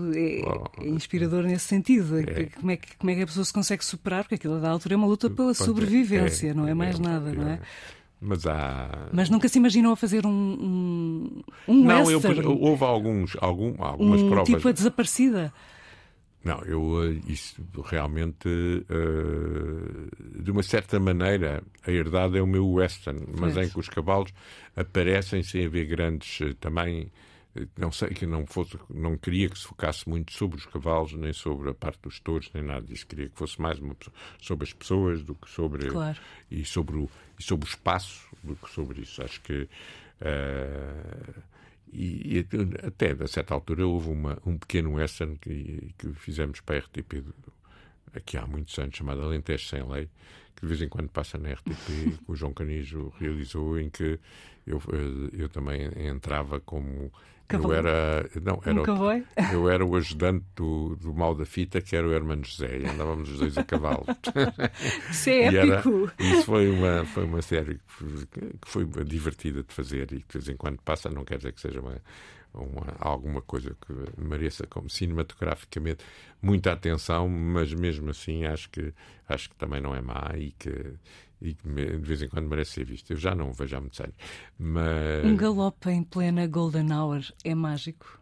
[0.44, 0.72] claro.
[0.80, 2.46] é, é, inspirador nesse sentido é.
[2.60, 4.69] como é que como é que a pessoa se consegue consegue superar, porque aquilo da
[4.69, 7.60] altura é uma luta pela sobrevivência, é, não é mais é, nada, não é?
[8.19, 9.10] Mas há.
[9.12, 10.30] Mas nunca se imaginou a fazer um.
[10.30, 12.19] Um, um não, eu,
[12.60, 14.47] houve alguns, algum, algumas um provas.
[14.47, 15.53] Tipo a desaparecida.
[16.43, 22.67] Não, eu eh, isso realmente uh, de uma certa maneira a herdade é o meu
[22.71, 24.32] western, mas em que os cavalos
[24.75, 27.12] aparecem sem haver grandes uh, também
[27.78, 31.34] não sei que não fosse, não queria que se focasse muito sobre os cavalos, nem
[31.34, 33.08] sobre a parte dos touros, nem nada disso.
[33.08, 33.96] Queria que fosse mais uma,
[34.41, 36.20] sobre as pessoas do que sobre claro.
[36.50, 39.24] e sobre o e sobre o espaço do que sobre isso.
[39.24, 39.63] Acho que
[40.22, 41.43] uh,
[41.91, 42.48] e, e,
[42.86, 47.24] até a certa altura houve uma, um pequeno western que, que fizemos para a RTP
[48.13, 50.10] aqui há muitos anos chamado Alentejo sem lei
[50.56, 54.20] que de vez em quando passa na RTP que o João Canijo realizou em que
[54.67, 57.12] eu, eh, eu também entrava como
[57.49, 61.95] eu era, não, era um eu era o ajudante do, do mal da fita, que
[61.95, 64.06] era o Hermano José, e andávamos os dois a cavalo.
[65.10, 66.12] Isso é épico.
[66.19, 67.80] Era, isso foi uma, foi uma série
[68.62, 71.53] que foi divertida de fazer e que de vez em quando passa, não quer dizer
[71.53, 72.01] que seja uma,
[72.53, 76.03] uma, alguma coisa que mereça como cinematograficamente
[76.41, 78.93] muita atenção, mas mesmo assim acho que
[79.27, 80.95] acho que também não é má e que
[81.41, 83.12] e que de vez em quando merece ser visto.
[83.12, 84.15] Eu já não o vejo há muitos anos.
[84.57, 85.23] Mas...
[85.23, 88.19] Um galope em plena Golden Hour é mágico?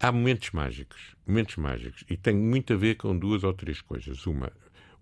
[0.00, 4.26] Há momentos mágicos, momentos mágicos, e tem muito a ver com duas ou três coisas.
[4.26, 4.52] Uma,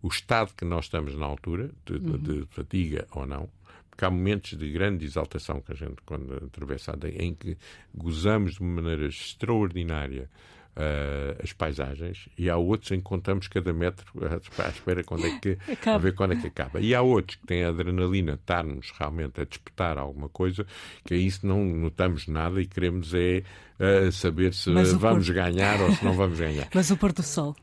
[0.02, 2.18] o estado que nós estamos na altura, de, uhum.
[2.18, 3.48] de fadiga ou não,
[3.92, 7.58] porque há momentos de grande exaltação que a gente, quando atravessa a em que
[7.94, 10.30] gozamos de uma maneira extraordinária
[10.74, 14.10] uh, as paisagens e há outros em que contamos cada metro
[14.58, 16.80] à espera quando é que, a ver quando é que acaba.
[16.80, 20.66] E há outros que têm a adrenalina de estarmos realmente a disputar alguma coisa,
[21.04, 23.42] que é isso não notamos nada e queremos é
[23.78, 26.68] uh, saber se vamos ganhar ou se não vamos ganhar.
[26.74, 27.54] Mas o pôr do sol.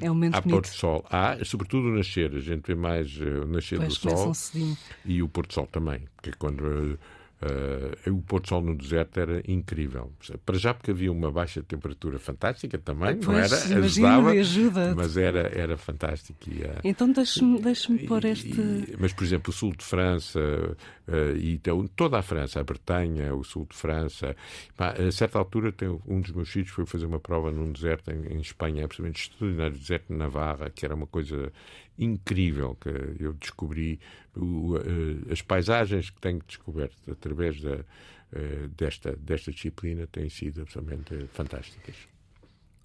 [0.00, 1.04] É um há pôr do sol.
[1.08, 2.34] Há, sobretudo o nascer.
[2.34, 4.32] A gente vê mais o nascer pois, do sol.
[5.04, 6.00] E o pôr do sol também.
[6.16, 6.98] Porque é quando
[7.42, 10.12] uh, o Porto Sol no deserto era incrível.
[10.44, 13.84] Para já porque havia uma baixa temperatura fantástica também, pois, não era?
[13.84, 14.94] Ajudava, ajuda.
[14.94, 16.38] mas era, era fantástico.
[16.48, 18.60] E, uh, então deixe-me deixe pôr este...
[18.60, 22.64] E, mas, por exemplo, o sul de França uh, e então, toda a França, a
[22.64, 24.36] Bretanha, o sul de França.
[24.78, 28.34] A certa altura, tem, um dos meus filhos foi fazer uma prova num deserto em,
[28.34, 31.52] em Espanha, absolutamente extraordinário, deserto de Navarra, que era uma coisa
[31.98, 32.88] incrível que
[33.22, 34.00] eu descobri
[34.36, 41.26] uh, as paisagens que tenho descoberto através da, uh, desta, desta disciplina têm sido absolutamente
[41.32, 41.96] fantásticas.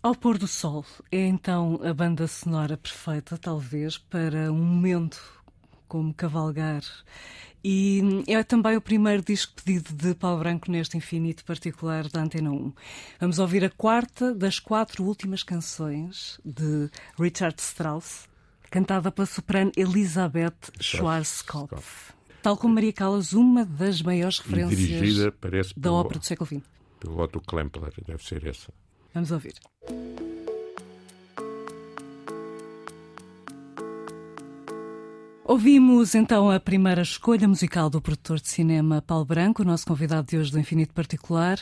[0.04, 5.20] Ao pôr do sol é então a banda sonora perfeita, talvez, para um momento
[5.88, 6.84] como cavalgar.
[7.64, 12.52] E é também o primeiro disco pedido de Paulo Branco neste infinito particular da Antena
[12.52, 12.74] 1.
[13.20, 16.90] Vamos ouvir a quarta das quatro últimas canções de
[17.20, 18.30] Richard Strauss,
[18.70, 22.14] cantada pela soprano Elizabeth Schwarzkopf.
[22.42, 26.48] tal como Maria Callas, uma das maiores referências dirigida, parece, da pelo, ópera do século
[26.48, 26.62] XX.
[27.00, 28.72] Pelo Otto Klempler, deve ser essa.
[29.14, 29.54] Vamos ouvir.
[35.44, 40.28] Ouvimos então a primeira escolha musical do produtor de cinema Paulo Branco, o nosso convidado
[40.28, 41.58] de hoje do Infinito Particular,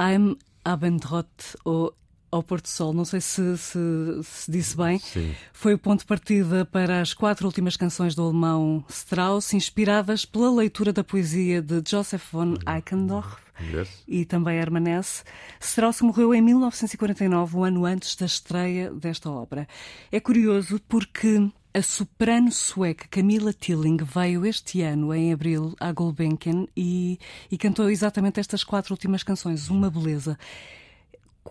[0.00, 1.92] I'm Abendrot, ou
[2.36, 3.78] ao Porto Sol, não sei se, se,
[4.22, 5.34] se disse bem, Sim.
[5.52, 10.50] foi o ponto de partida para as quatro últimas canções do alemão Strauss, inspiradas pela
[10.50, 13.36] leitura da poesia de Joseph von Eichendorff
[13.72, 13.88] Yes.
[14.06, 15.24] e também Hermann Hesse.
[15.58, 19.66] Strauss morreu em 1949, um ano antes da estreia desta obra.
[20.12, 26.66] É curioso porque a soprano sueca Camilla Tilling veio este ano, em abril, à Gulbenkian
[26.76, 27.18] e,
[27.50, 29.68] e cantou exatamente estas quatro últimas canções.
[29.68, 30.38] Uma beleza.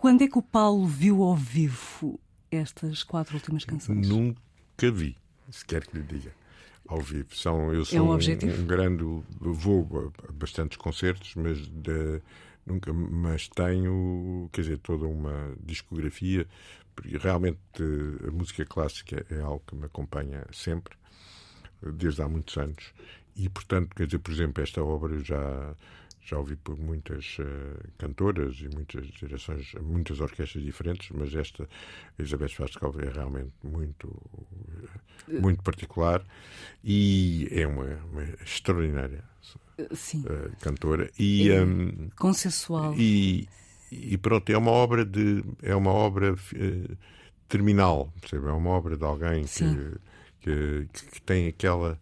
[0.00, 4.06] Quando é que o Paulo viu ao vivo estas quatro últimas canções?
[4.06, 5.16] Nunca vi,
[5.50, 6.32] se quer que lhe diga,
[6.86, 7.34] ao vivo.
[7.34, 9.02] São, eu sou É um um, um grande.
[9.40, 12.20] Vou a bastantes concertos, mas de-
[12.66, 12.92] nunca.
[12.92, 16.46] Mas tenho, quer dizer, toda uma discografia,
[16.94, 20.94] porque realmente eh, a música clássica é algo que me acompanha sempre,
[21.94, 22.92] desde há muitos anos.
[23.34, 25.74] E, portanto, quer dizer, por exemplo, esta obra eu já.
[26.26, 31.68] Já ouvi por muitas eh, cantoras e muitas direções, muitas orquestras diferentes, mas esta
[32.18, 34.12] Elizabeth Schwarzkopf é realmente muito
[35.28, 36.24] muito particular
[36.82, 39.22] e é uma, uma extraordinária
[39.78, 42.92] eh, cantora e, hum, consensual.
[42.98, 43.48] e
[43.92, 46.96] e pronto é uma obra de é uma obra eh,
[47.48, 48.48] terminal percebe?
[48.48, 50.00] é uma obra de alguém que,
[50.40, 52.00] que, que tem aquela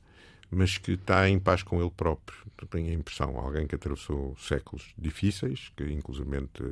[0.51, 4.95] mas que está em paz com ele próprio tenho a impressão alguém que atravessou séculos
[4.99, 6.63] difíceis que inclusivamente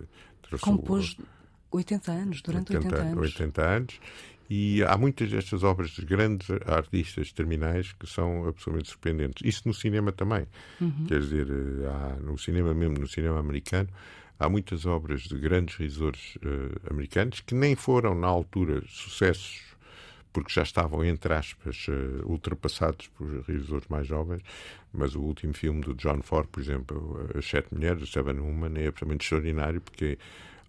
[0.42, 1.16] atravessou Compôs
[1.70, 3.18] 80 anos, durante 80, anos.
[3.18, 4.00] 80 anos.
[4.50, 9.42] E há muitas destas obras de grandes artistas terminais que são absolutamente surpreendentes.
[9.46, 10.46] Isso no cinema também.
[10.78, 11.06] Uhum.
[11.08, 13.88] Quer dizer, eh, há, no cinema mesmo, no cinema americano,
[14.38, 19.71] há muitas obras de grandes realizadores eh, americanos que nem foram, na altura, sucessos
[20.32, 24.42] porque já estavam, entre aspas, eh, ultrapassados por realizadores mais jovens,
[24.92, 28.86] mas o último filme do John Ford, por exemplo, As Sete Mulheres, Seven Woman, é
[28.88, 30.18] absolutamente extraordinário, porque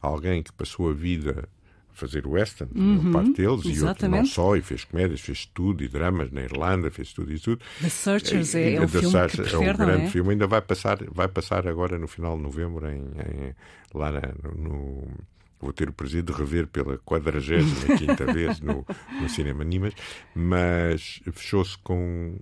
[0.01, 1.47] alguém que passou a vida
[1.91, 4.29] a fazer western, uhum, parte deles, e outro não exatamente.
[4.29, 7.61] só, e fez comédias, fez tudo, e dramas na Irlanda, fez tudo e tudo.
[7.81, 10.09] The Searchers é, é o The filme prefere, é um grande é?
[10.09, 13.55] filme, ainda vai passar, vai passar agora no final de novembro, em, em-
[13.93, 15.07] lá na- no-
[15.63, 18.85] Vou ter o prazer de rever pela 45 vez no,
[19.21, 19.93] no Cinema Nimas,
[20.35, 22.37] mas fechou-se com.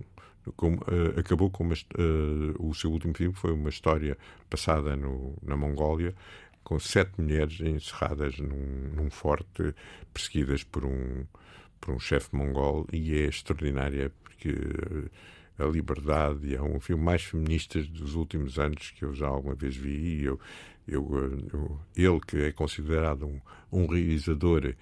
[0.56, 4.18] com, eh, acabou com uma, eh, o seu último filme foi uma história
[4.50, 6.14] passada no, na Mongólia
[6.64, 9.74] com sete mulheres encerradas num, num forte
[10.12, 11.24] perseguidas por um
[11.80, 15.10] por um chefe mongol e é extraordinária porque eh,
[15.62, 19.76] a liberdade é um filme mais feminista dos últimos anos que eu já alguma vez
[19.76, 20.40] vi e eu,
[20.86, 23.40] eu, eh, eu- ele que é considerado um,
[23.70, 24.74] um realizador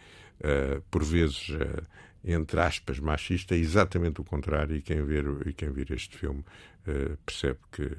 [0.42, 1.82] eh, por vezes eh,
[2.24, 6.44] entre aspas machista é exatamente o contrário e quem ver e quem ver este filme
[6.86, 7.90] eh, percebe que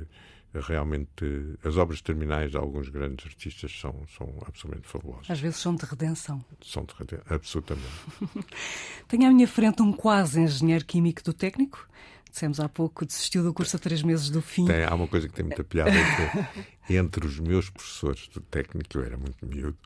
[0.54, 1.24] realmente
[1.64, 5.30] as obras terminais de alguns grandes artistas são, são absolutamente fabulosas.
[5.30, 6.44] Às vezes são de redenção.
[6.62, 7.88] São de rede- absolutamente.
[9.08, 11.88] Tenho à minha frente um quase engenheiro químico do técnico.
[12.32, 14.66] Dissemos há pouco, desistiu do curso a três meses do fim.
[14.66, 16.48] Tem, há uma coisa que tem muita piada, é
[16.88, 19.78] que entre os meus professores de técnico, eu era muito miúdo,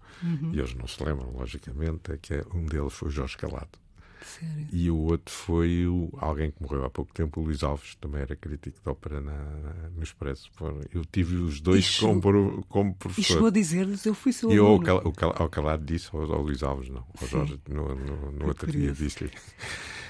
[0.53, 3.83] e eles não se lembram, logicamente, é que um deles foi o Jorge Calado.
[4.23, 4.67] Sério.
[4.71, 8.21] E o outro foi o, alguém que morreu há pouco tempo, o Luís Alves, também
[8.21, 10.49] era crítico de ópera na, na- no Expresso.
[10.91, 13.33] Eu tive os dois E chegou- como, como E professor.
[13.33, 14.85] chegou a dizer-lhes: Eu fui seu E eu, ao, aluno.
[14.85, 17.05] Cal- o Cal- ao Calado disse, ao, ao Luís Alves, não.
[17.21, 19.03] Ao Jorge, no, no, no outro dia, curioso.
[19.03, 19.31] disse-lhe.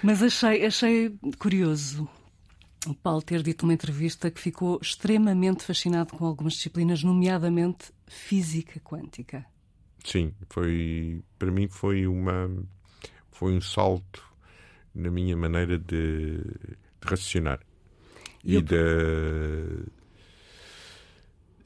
[0.01, 2.07] Mas achei, achei curioso
[2.91, 8.79] o Paulo ter dito numa entrevista que ficou extremamente fascinado com algumas disciplinas, nomeadamente física
[8.79, 9.45] quântica.
[10.03, 12.49] Sim, foi para mim foi uma
[13.31, 14.23] foi um salto
[14.93, 17.59] na minha maneira de, de raciocinar
[18.43, 19.85] E e eu- de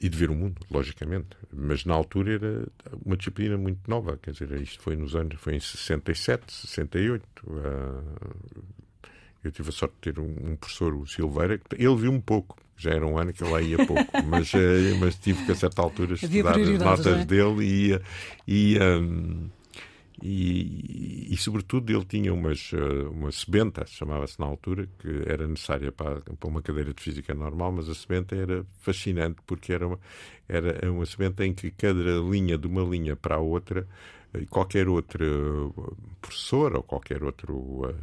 [0.02, 1.36] e de ver o mundo, logicamente.
[1.52, 2.68] Mas na altura era
[3.04, 7.22] uma disciplina muito nova, quer dizer, isto foi nos anos, foi em 67, 68.
[7.50, 8.02] ah,
[9.42, 12.20] eu tive a sorte de ter um, um professor, o Silveira, que ele viu um
[12.20, 15.52] pouco, já era um ano que ele lá ia pouco, mas, eh, mas tive que
[15.52, 17.24] a certa altura estudar as notas é?
[17.24, 18.00] dele e,
[18.46, 19.48] e, hum,
[20.22, 25.90] e, e, sobretudo ele tinha umas, eh, uma sebenta, chamava-se na altura, que era necessária
[25.90, 29.98] para, para uma cadeira de física normal, mas a sebenta era fascinante porque era uma,
[30.46, 33.88] era uma sebenta em que cada linha de uma linha para a outra,
[34.34, 35.74] eh, qualquer outro
[36.20, 37.94] professor ou qualquer outro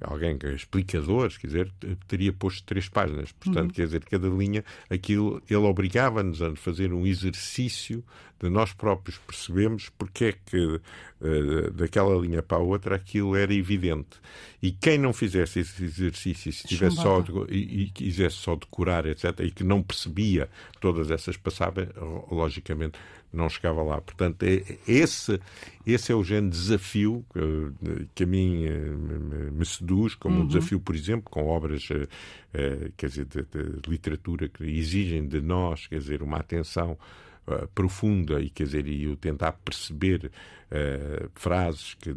[0.00, 1.72] alguém que é explicador, quer dizer,
[2.08, 3.32] teria posto três páginas.
[3.32, 3.74] Portanto, uhum.
[3.74, 8.04] quer dizer, cada linha, aquilo, ele obrigava-nos a fazer um exercício
[8.42, 13.54] de nós próprios percebemos porque é que uh, daquela linha para a outra aquilo era
[13.54, 14.20] evidente.
[14.60, 19.06] E quem não fizesse esse exercício, se tivesse só de, e, e, quisesse só decorar,
[19.06, 20.48] etc., e que não percebia
[20.80, 21.88] todas essas passagens,
[22.30, 22.98] logicamente
[23.32, 24.00] não chegava lá.
[24.00, 25.40] Portanto, é, esse,
[25.86, 30.36] esse é o género de desafio que, que a mim eh, me, me seduz, como
[30.36, 30.42] uhum.
[30.42, 35.40] um desafio, por exemplo, com obras uh, quer dizer, de, de, literatura que exigem de
[35.40, 36.98] nós, quer dizer, uma atenção
[37.46, 40.30] uh, profunda e, quer dizer, e o tentar perceber
[40.70, 42.14] uh, frases que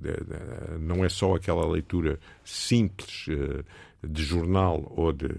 [0.79, 3.25] não é só aquela leitura simples
[4.03, 5.29] de jornal ou de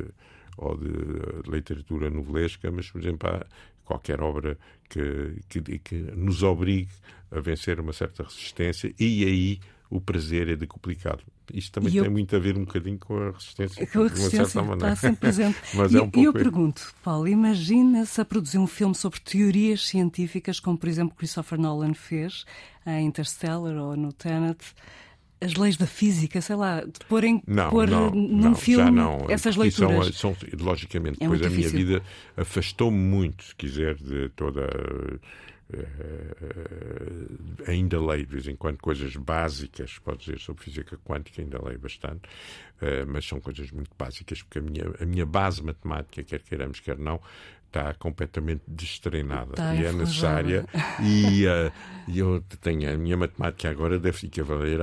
[0.57, 3.46] ou de literatura novelesca, mas, por exemplo, há
[3.85, 6.90] qualquer obra que, que, que nos obrigue
[7.31, 11.22] a vencer uma certa resistência e aí o prazer é decuplicado.
[11.53, 12.11] Isto também e tem eu...
[12.11, 14.92] muito a ver um bocadinho com a resistência, com a resistência de uma certa maneira.
[14.92, 15.59] Está sempre presente.
[15.75, 16.29] Mas e, é um pouco...
[16.29, 21.59] eu pergunto, Paulo, imagina-se a produzir um filme sobre teorias científicas, como por exemplo Christopher
[21.59, 22.44] Nolan fez
[22.87, 24.59] em Interstellar ou no Tenet
[25.40, 29.27] as leis da física, sei lá, de porem não, pôr não, num não, filme não.
[29.29, 30.14] essas leituras.
[30.16, 32.03] São, são logicamente, é depois a minha vida
[32.37, 34.66] afastou-me muito, se quiser, de toda.
[35.68, 41.61] Uh, ainda leio de vez em quando coisas básicas, pode dizer, sobre física quântica, ainda
[41.61, 42.29] leio bastante,
[42.83, 46.79] uh, mas são coisas muito básicas, porque a minha, a minha base matemática, quer queiramos,
[46.79, 47.20] quer não,
[47.76, 50.64] está completamente destreinada e é necessária.
[51.02, 51.72] E, uh,
[52.08, 54.80] e eu tenho a minha matemática agora deve equivaler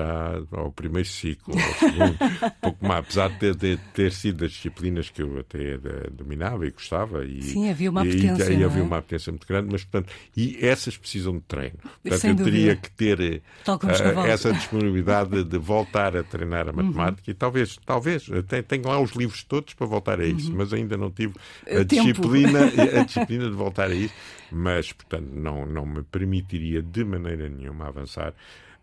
[0.52, 2.18] ao primeiro ciclo, ao segundo,
[2.62, 6.72] pouco mais, apesar de, de, ter sido das disciplinas que eu até de, dominava e
[6.72, 7.26] gostava.
[7.26, 8.52] E, Sim, havia uma apetência.
[8.52, 8.86] E, e havia é?
[8.86, 11.78] uma apetência muito grande, mas portanto, e essas precisam de treino.
[12.02, 12.58] Portanto, Sem eu dúvida.
[12.58, 13.20] teria que ter
[13.68, 16.78] uh, essa disponibilidade de voltar a treinar a uhum.
[16.78, 17.32] matemática uhum.
[17.32, 18.28] e talvez, talvez,
[18.68, 20.58] tenho lá os livros todos para voltar a isso, uhum.
[20.58, 21.34] mas ainda não tive
[21.66, 21.86] a Tempo.
[21.86, 24.14] disciplina a disciplina de voltar a isso,
[24.52, 28.34] mas, portanto, não, não me permitiria de maneira nenhuma avançar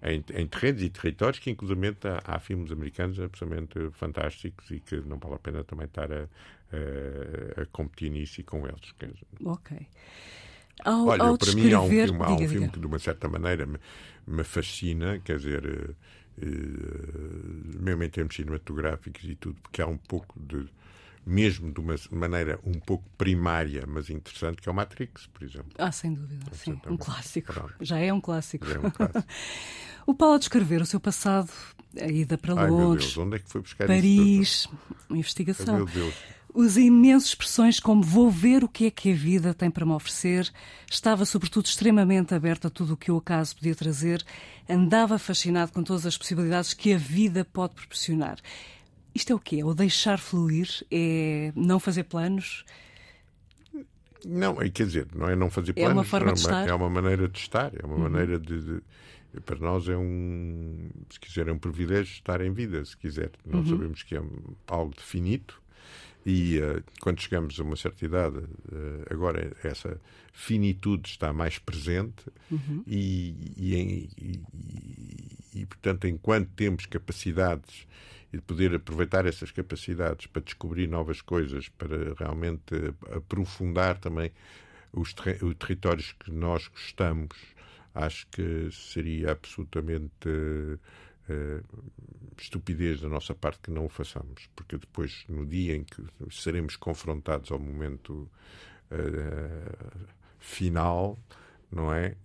[0.02, 4.96] em, em terrenos e territórios que, inclusive, há, há, filmes americanos absolutamente fantásticos e que
[4.96, 8.94] não vale a pena também estar a, a, a competir nisso e com eles.
[9.44, 9.86] Ok.
[10.84, 12.72] Ao, Olha, ao para mim há um filme, há um diga, filme diga.
[12.72, 13.78] que, de uma certa maneira, me,
[14.26, 15.94] me fascina, quer dizer, uh,
[17.78, 20.66] mesmo em termos cinematográficos e tudo, porque há um pouco de
[21.24, 25.70] mesmo de uma maneira um pouco primária, mas interessante, que é o Matrix, por exemplo.
[25.78, 26.78] Ah, sem dúvida, sim.
[26.88, 27.52] Um clássico.
[27.52, 27.74] Pronto.
[27.80, 28.66] Já é um clássico.
[28.66, 29.24] Já é um clássico.
[30.06, 31.50] o Paulo a descrever o seu passado,
[32.00, 34.68] a ida para Ai, Londres, Onde é que foi buscar Paris,
[35.10, 35.74] investigação.
[35.74, 36.14] Ai, meu Deus.
[36.52, 39.92] Usa imensas expressões como vou ver o que é que a vida tem para me
[39.92, 40.52] oferecer.
[40.90, 44.24] Estava, sobretudo, extremamente aberto a tudo o que o acaso podia trazer.
[44.68, 48.38] Andava fascinado com todas as possibilidades que a vida pode proporcionar.
[49.14, 49.56] Isto é o quê?
[49.60, 50.68] É o deixar fluir?
[50.90, 52.64] É não fazer planos?
[54.24, 55.90] Não, é, quer dizer, não é não fazer planos.
[55.90, 56.68] É uma forma de estar?
[56.68, 58.02] É uma maneira de estar, é uma uhum.
[58.02, 58.82] maneira de, de,
[59.44, 60.90] Para nós é um.
[61.08, 63.30] Se quiser, é um privilégio estar em vida, se quiser.
[63.46, 63.78] Nós uhum.
[63.78, 64.22] sabemos que é
[64.68, 65.60] algo definito
[66.24, 70.00] e uh, quando chegamos a uma certa idade, uh, agora essa
[70.32, 72.84] finitude está mais presente uhum.
[72.86, 77.86] e, e, e, e, portanto, enquanto temos capacidades
[78.32, 82.74] e de poder aproveitar essas capacidades para descobrir novas coisas, para realmente
[83.14, 84.30] aprofundar também
[84.92, 87.36] os, ter os territórios que nós gostamos,
[87.94, 91.60] acho que seria absolutamente uh,
[92.38, 96.76] estupidez da nossa parte que não o façamos, porque depois, no dia em que seremos
[96.76, 98.30] confrontados ao momento
[98.90, 101.18] uh, final,
[101.70, 102.16] não é?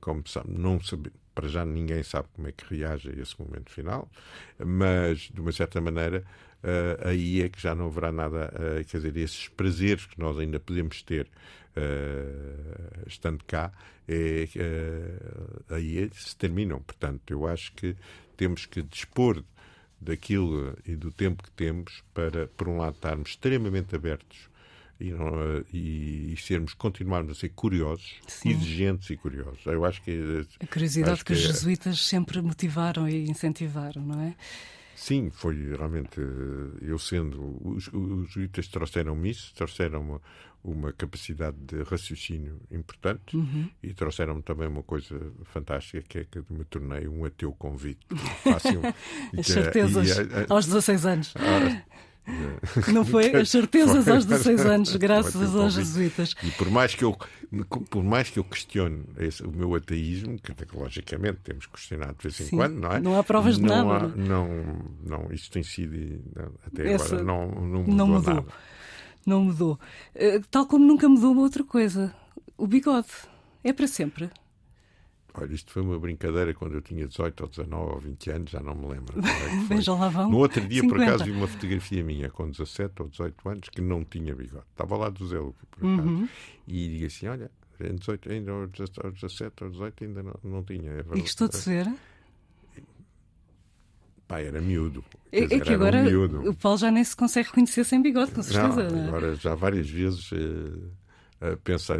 [0.00, 3.70] Como sabe, não sabe, para já ninguém sabe como é que reage a esse momento
[3.70, 4.10] final,
[4.58, 6.24] mas de uma certa maneira
[6.64, 10.36] uh, aí é que já não haverá nada, uh, quer dizer, esses prazeres que nós
[10.36, 11.28] ainda podemos ter
[11.76, 13.70] uh, estando cá,
[14.08, 14.48] é,
[15.70, 16.80] aí é, se terminam.
[16.80, 17.94] Portanto, eu acho que
[18.36, 19.44] temos que dispor
[20.00, 24.47] daquilo e do tempo que temos para, por um lado, estarmos extremamente abertos
[25.00, 25.32] e, não,
[25.72, 28.50] e, e, sermos, continuarmos a ser curiosos, Sim.
[28.50, 29.64] exigentes e curiosos.
[29.64, 30.46] Eu acho que.
[30.60, 34.34] A curiosidade que, que, os jesuítas sempre motivaram e incentivaram, não é?
[34.96, 36.20] Sim, foi realmente.
[36.82, 37.56] Eu sendo.
[37.64, 40.20] Os, os jesuítas trouxeram-me isso, trouxeram uma,
[40.64, 43.70] uma capacidade de raciocínio importante uhum.
[43.80, 48.16] e trouxeram-me também uma coisa fantástica que é que me tornei um ateu convicto.
[48.16, 48.82] Fácil.
[49.38, 51.34] As certezas, e, aos 16 anos.
[51.36, 51.82] Ah,
[52.92, 53.34] Não foi?
[53.34, 54.12] As certezas foi.
[54.12, 56.34] aos 16 anos, graças aos jesuítas.
[56.42, 57.16] E por mais que eu,
[57.90, 62.40] por mais que eu questione esse, o meu ateísmo, que logicamente temos questionado de vez
[62.40, 63.00] em Sim, quando, não é?
[63.00, 64.06] Não há provas de não nada.
[64.06, 64.48] Há, não,
[65.04, 66.20] não, isso tem sido,
[66.66, 68.34] até Essa, agora, não, não mudou, não mudou.
[68.34, 68.46] nada.
[69.26, 69.80] Não mudou.
[70.14, 72.14] Eh, tal como nunca mudou outra coisa.
[72.56, 73.08] O bigode.
[73.62, 74.30] É para sempre.
[75.40, 78.60] Olha, isto foi uma brincadeira quando eu tinha 18 ou 19 ou 20 anos, já
[78.60, 79.20] não me lembro.
[79.68, 80.30] Veja lá vão.
[80.30, 80.94] No outro dia, 50.
[80.94, 84.66] por acaso, vi uma fotografia minha com 17 ou 18 anos que não tinha bigode.
[84.72, 86.08] Estava lá do Zé Lupe, por acaso.
[86.08, 86.28] Uhum.
[86.66, 90.90] E digo assim: olha, em 18, ainda aos 17 ou 18 ainda não, não tinha.
[90.90, 91.88] É e gostou de ser?
[94.26, 95.04] Pá, era miúdo.
[95.32, 98.42] É, é que agora um o Paulo já nem se consegue reconhecer sem bigode, com
[98.42, 98.90] certeza.
[98.90, 100.30] Não, agora já várias vezes.
[100.32, 101.07] Eh,
[101.40, 101.98] a pensar,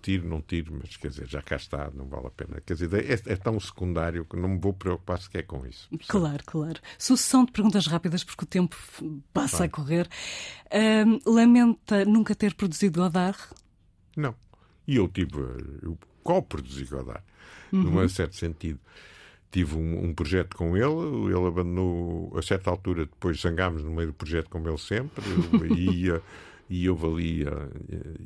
[0.00, 2.60] tiro, não tiro, mas quer dizer, já cá está, não vale a pena.
[2.64, 5.88] Quer dizer, é, é tão secundário que não me vou preocupar sequer com isso.
[6.08, 6.80] Claro, claro.
[6.98, 8.76] Sucessão de perguntas rápidas, porque o tempo
[9.32, 10.08] passa a correr.
[10.66, 13.38] Uh, lamenta nunca ter produzido Godard?
[14.16, 14.34] Não.
[14.86, 15.38] E eu tive.
[15.82, 17.22] Eu co-produzi Godard,
[17.72, 17.82] uhum.
[17.82, 18.80] num certo sentido
[19.50, 24.08] tive um, um, projeto com ele, ele abandonou a certa altura, depois zangámos no meio
[24.08, 26.22] do projeto como ele sempre, eu ia
[26.68, 27.44] e houve ali.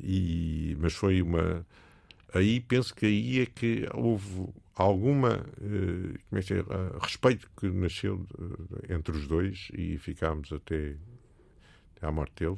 [0.03, 1.65] E, mas foi uma.
[2.33, 6.63] Aí penso que aí é que houve alguma eh, como é que é,
[6.99, 8.25] respeito que nasceu
[8.89, 10.95] entre os dois e ficámos até
[12.05, 12.57] à morte dele.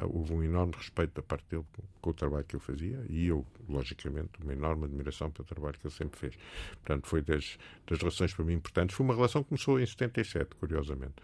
[0.00, 1.64] Houve um enorme respeito da parte dele
[2.00, 5.86] com, o trabalho que ele fazia e eu, logicamente, uma enorme admiração pelo trabalho que
[5.86, 6.34] ele sempre fez.
[6.74, 8.96] Portanto, foi das, das relações para mim importantes.
[8.96, 11.16] Foi uma relação que começou em 77, curiosamente.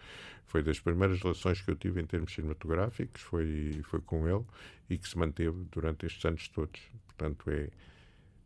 [0.45, 4.45] Foi das primeiras relações que eu tive em termos cinematográficos, foi, foi com ele
[4.89, 6.81] e que se manteve durante estes anos todos.
[7.07, 7.69] Portanto, é.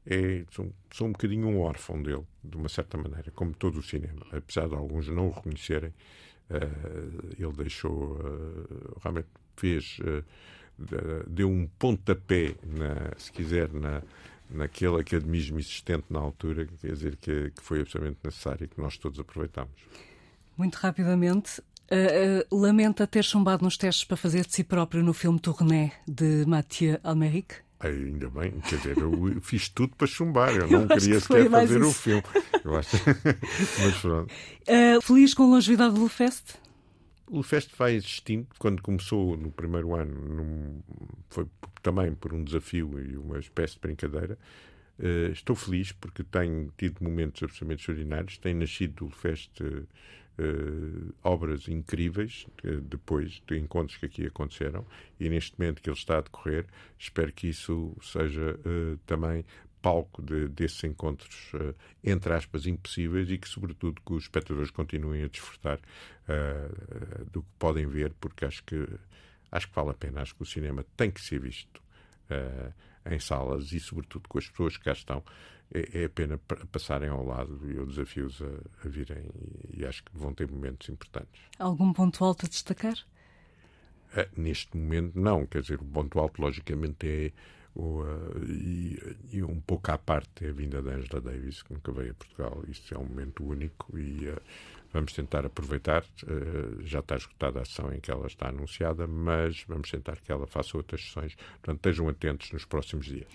[0.05, 3.83] É, sou, sou um bocadinho um órfão dele, de uma certa maneira, como todo o
[3.83, 5.93] cinema, apesar de alguns não o reconhecerem,
[6.49, 10.23] ele deixou, uh, realmente fez, uh,
[11.27, 14.01] deu um pontapé, na, se quiser, na,
[14.49, 18.97] naquele academismo existente na altura, quer dizer, que, que foi absolutamente necessário e que nós
[18.97, 19.73] todos aproveitamos.
[20.57, 21.61] Muito rapidamente,
[22.51, 26.99] lamenta ter chumbado nos testes para fazer de si próprio no filme Tourné de Mathieu
[27.03, 27.68] Almeric?
[27.79, 31.79] Ainda bem, quer dizer, eu fiz tudo para chumbar, eu não eu queria sequer fazer
[31.79, 31.89] isso.
[31.89, 32.23] o filme.
[32.63, 32.97] Eu acho...
[33.79, 34.33] Mas pronto.
[34.67, 36.55] Uh, feliz com a longevidade do Lufest?
[37.27, 38.47] O Lufest vai existindo.
[38.57, 40.81] Quando começou no primeiro ano, num...
[41.29, 41.47] foi
[41.81, 44.37] também por um desafio e uma espécie de brincadeira.
[44.99, 48.37] Uh, estou feliz porque tenho tido momentos absolutamente extraordinários.
[48.39, 49.61] Tem nascido o Lufest.
[49.61, 49.87] Uh,
[50.39, 54.85] uh, obras incríveis uh, depois de encontros que aqui aconteceram
[55.19, 56.65] e neste momento que ele está a decorrer,
[56.97, 59.45] espero que isso seja uh, também
[59.81, 61.53] palco de, desses encontros,
[62.03, 65.79] entre aspas, impossíveis e que, sobretudo, que os espectadores continuem a desfrutar
[67.31, 68.85] do que podem ver, porque acho que,
[69.49, 70.21] acho que vale a pena.
[70.21, 71.81] Acho que o cinema tem que ser visto
[73.09, 75.23] em salas e, sobretudo, com as pessoas que cá estão
[75.73, 76.37] é, é pena
[76.71, 79.29] passarem ao lado e eu desafio-os a, a, virem
[79.73, 81.41] e, e, acho que vão ter momentos importantes.
[81.57, 82.95] Algum ponto alto a destacar?
[84.13, 85.45] Uh, neste momento, não.
[85.45, 87.31] Quer dizer, o ponto alto, logicamente, é
[87.75, 91.73] o, uh, e, e, um pouco à parte é a vinda da Angela Davis, que
[91.73, 92.63] nunca veio a Portugal.
[92.67, 94.41] Isto é um momento único e uh,
[94.93, 96.03] vamos tentar aproveitar.
[96.83, 100.47] já está esgotada a ação em que ela está anunciada, mas vamos tentar que ela
[100.47, 101.35] faça outras sessões.
[101.35, 103.27] Portanto, estejam atentos nos próximos dias.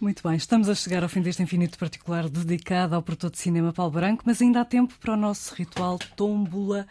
[0.00, 3.72] Muito bem, estamos a chegar ao fim deste infinito particular dedicado ao produtor de cinema
[3.72, 6.86] Paulo Branco, mas ainda há tempo para o nosso ritual Tómbola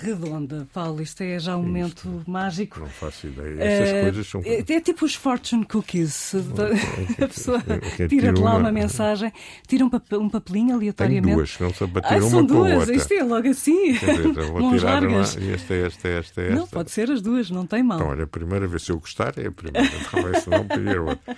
[0.00, 0.66] redonda.
[0.72, 2.80] Paulo, isto é já um é momento isto, mágico.
[2.80, 3.62] Não faço ideia.
[3.62, 4.42] Essas uh, coisas são.
[4.44, 6.34] É, é, tipo os fortune cookies.
[7.22, 7.62] a pessoa
[8.08, 8.60] tira de lá uma...
[8.60, 8.72] uma...
[8.72, 9.32] mensagem,
[9.66, 11.26] tira um, papel, um papelinho aleatoriamente.
[11.26, 12.88] Tem duas, não só bater ah, uma são duas.
[12.88, 13.92] Isto é logo assim.
[13.92, 15.36] Dizer, vou tirar largas.
[15.36, 15.52] uma.
[15.52, 16.54] Esta, esta, esta, esta.
[16.54, 17.98] Não, pode ser as duas, não tem mal.
[17.98, 19.88] Então, olha, a primeira vez se eu gostar é a primeira.
[20.10, 21.36] Talvez não pedir outra.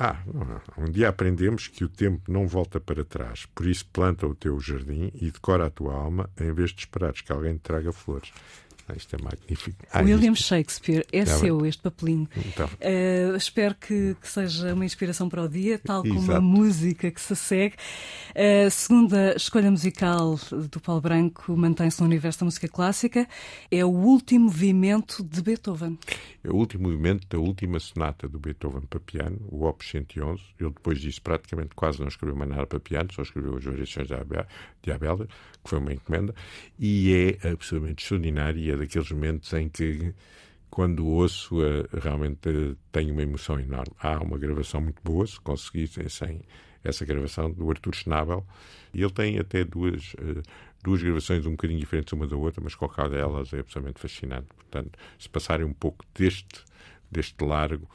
[0.00, 0.22] Ah,
[0.76, 4.60] um dia aprendemos que o tempo não volta para trás, por isso planta o teu
[4.60, 8.32] jardim e decora a tua alma em vez de esperares que alguém te traga flores.
[8.88, 9.84] Ah, isto é magnífico.
[9.92, 10.44] Ah, William isto...
[10.44, 11.68] Shakespeare, é tá seu bem.
[11.68, 12.28] este papelinho.
[12.36, 12.66] Então.
[12.66, 16.38] Uh, espero que, que, seja uma inspiração para o dia, tal como Exato.
[16.38, 17.74] a música que se segue.
[18.34, 20.38] A uh, segunda escolha musical
[20.70, 23.28] do Paulo Branco mantém-se no universo da música clássica.
[23.70, 25.98] É o último movimento de Beethoven.
[26.42, 30.42] É o último movimento da última sonata do Beethoven para piano, o Opus 111.
[30.58, 34.08] Ele depois disso praticamente quase não escreveu mais nada para piano, só escreveu as variações
[34.08, 36.34] de Abel, que foi uma encomenda,
[36.78, 40.14] e é absolutamente extraordinário daqueles momentos em que
[40.70, 41.56] quando ouço
[42.02, 43.92] realmente tenho uma emoção enorme.
[43.98, 46.42] Há uma gravação muito boa, se conseguissem sem
[46.84, 48.46] essa gravação do Arthur Schnabel.
[48.92, 50.42] E ele tem até duas, uh,
[50.82, 54.48] duas gravações um bocadinho diferentes uma da outra, mas qualquer delas é absolutamente fascinante.
[54.54, 56.64] Portanto, se passarem um pouco deste,
[57.10, 57.88] deste largo,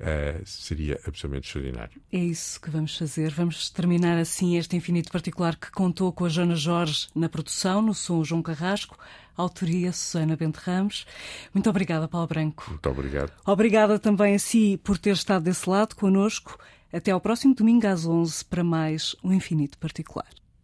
[0.00, 2.00] Uh, seria absolutamente extraordinário.
[2.12, 3.32] É isso que vamos fazer.
[3.32, 7.92] Vamos terminar assim este infinito particular que contou com a Joana Jorge na produção, no
[7.92, 8.96] som João Carrasco,
[9.36, 11.04] autoria Susana Bento Ramos.
[11.52, 12.64] Muito obrigada, Paulo Branco.
[12.68, 13.32] Muito obrigado.
[13.44, 16.56] Obrigada também a si por ter estado desse lado conosco.
[16.92, 20.28] Até ao próximo domingo às 11 para mais um infinito particular.